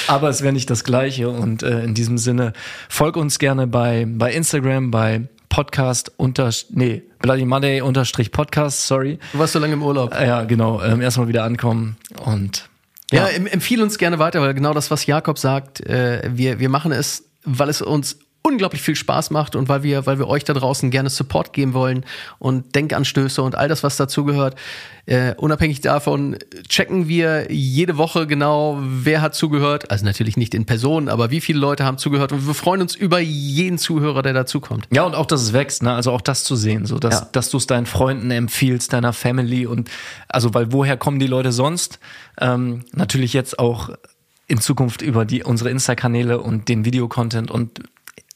aber 0.06 0.28
es 0.28 0.42
wäre 0.42 0.52
nicht 0.52 0.68
das 0.68 0.84
Gleiche. 0.84 1.30
Und 1.30 1.62
äh, 1.62 1.82
in 1.82 1.94
diesem 1.94 2.18
Sinne, 2.18 2.52
folg 2.90 3.16
uns 3.16 3.38
gerne 3.38 3.66
bei, 3.66 4.04
bei 4.06 4.30
Instagram, 4.34 4.90
bei 4.90 5.22
Podcast 5.48 6.12
unter, 6.18 6.50
nee, 6.68 7.04
Bloody 7.20 7.46
Monday 7.46 7.80
unterstrich 7.80 8.32
Podcast, 8.32 8.86
sorry. 8.86 9.18
Du 9.32 9.38
warst 9.38 9.54
so 9.54 9.60
lange 9.60 9.72
im 9.72 9.82
Urlaub. 9.82 10.12
Ja, 10.12 10.44
genau, 10.44 10.82
ähm, 10.82 11.00
erstmal 11.00 11.28
wieder 11.28 11.44
ankommen 11.44 11.96
und 12.22 12.68
Ja, 13.12 13.28
em 13.28 13.46
empfiehl 13.46 13.80
uns 13.80 13.96
gerne 13.96 14.18
weiter, 14.18 14.42
weil 14.42 14.52
genau 14.52 14.74
das, 14.74 14.90
was 14.90 15.06
Jakob 15.06 15.38
sagt, 15.38 15.80
äh, 15.86 16.28
wir, 16.30 16.60
wir 16.60 16.68
machen 16.68 16.92
es, 16.92 17.24
weil 17.44 17.70
es 17.70 17.80
uns 17.80 18.18
unglaublich 18.42 18.82
viel 18.82 18.96
Spaß 18.96 19.30
macht 19.30 19.54
und 19.54 19.68
weil 19.68 19.82
wir, 19.84 20.04
weil 20.06 20.18
wir 20.18 20.26
euch 20.26 20.42
da 20.44 20.52
draußen 20.52 20.90
gerne 20.90 21.10
Support 21.10 21.52
geben 21.52 21.74
wollen 21.74 22.04
und 22.40 22.74
Denkanstöße 22.74 23.40
und 23.40 23.54
all 23.54 23.68
das, 23.68 23.82
was 23.84 23.96
dazugehört. 23.96 24.56
Äh, 25.06 25.34
unabhängig 25.36 25.80
davon 25.80 26.36
checken 26.68 27.08
wir 27.08 27.50
jede 27.52 27.98
Woche 27.98 28.26
genau, 28.26 28.78
wer 28.80 29.20
hat 29.20 29.34
zugehört. 29.34 29.90
Also 29.90 30.04
natürlich 30.04 30.36
nicht 30.36 30.54
in 30.54 30.66
Person, 30.66 31.08
aber 31.08 31.30
wie 31.30 31.40
viele 31.40 31.58
Leute 31.60 31.84
haben 31.84 31.98
zugehört. 31.98 32.32
Und 32.32 32.46
wir 32.46 32.54
freuen 32.54 32.80
uns 32.82 32.94
über 32.94 33.20
jeden 33.20 33.78
Zuhörer, 33.78 34.22
der 34.22 34.32
dazukommt. 34.32 34.86
Ja, 34.92 35.04
und 35.04 35.14
auch, 35.14 35.26
dass 35.26 35.42
es 35.42 35.52
wächst, 35.52 35.82
ne? 35.82 35.92
Also 35.92 36.10
auch 36.12 36.20
das 36.20 36.44
zu 36.44 36.56
sehen, 36.56 36.84
so 36.86 36.98
dass, 36.98 37.20
Ja. 37.20 37.28
dass 37.32 37.50
du 37.50 37.56
es 37.58 37.66
deinen 37.66 37.86
Freunden 37.86 38.30
empfiehlst, 38.30 38.92
deiner 38.92 39.12
Family 39.12 39.66
und 39.66 39.88
also, 40.28 40.52
weil 40.54 40.72
woher 40.72 40.96
kommen 40.96 41.18
die 41.18 41.26
Leute 41.26 41.52
sonst? 41.52 41.98
Ähm, 42.40 42.84
natürlich 42.92 43.32
jetzt 43.32 43.58
auch 43.58 43.90
in 44.48 44.60
Zukunft 44.60 45.00
über 45.02 45.24
die 45.24 45.44
unsere 45.44 45.70
Insta-Kanäle 45.70 46.40
und 46.40 46.68
den 46.68 46.84
Videocontent 46.84 47.50
und 47.50 47.80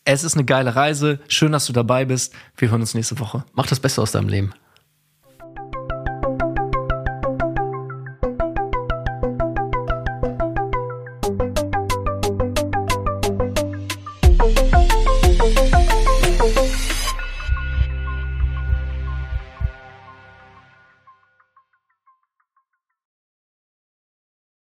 es 0.07 0.25
ist 0.25 0.35
eine 0.35 0.45
geile 0.45 0.75
Reise. 0.75 1.19
Schön, 1.29 1.53
dass 1.53 1.66
du 1.66 1.73
dabei 1.73 2.05
bist. 2.05 2.33
Wir 2.57 2.71
hören 2.71 2.81
uns 2.81 2.95
nächste 2.95 3.19
Woche. 3.19 3.45
Mach 3.55 3.66
das 3.66 3.81
Beste 3.81 4.01
aus 4.01 4.12
deinem 4.12 4.29
Leben. 4.29 4.55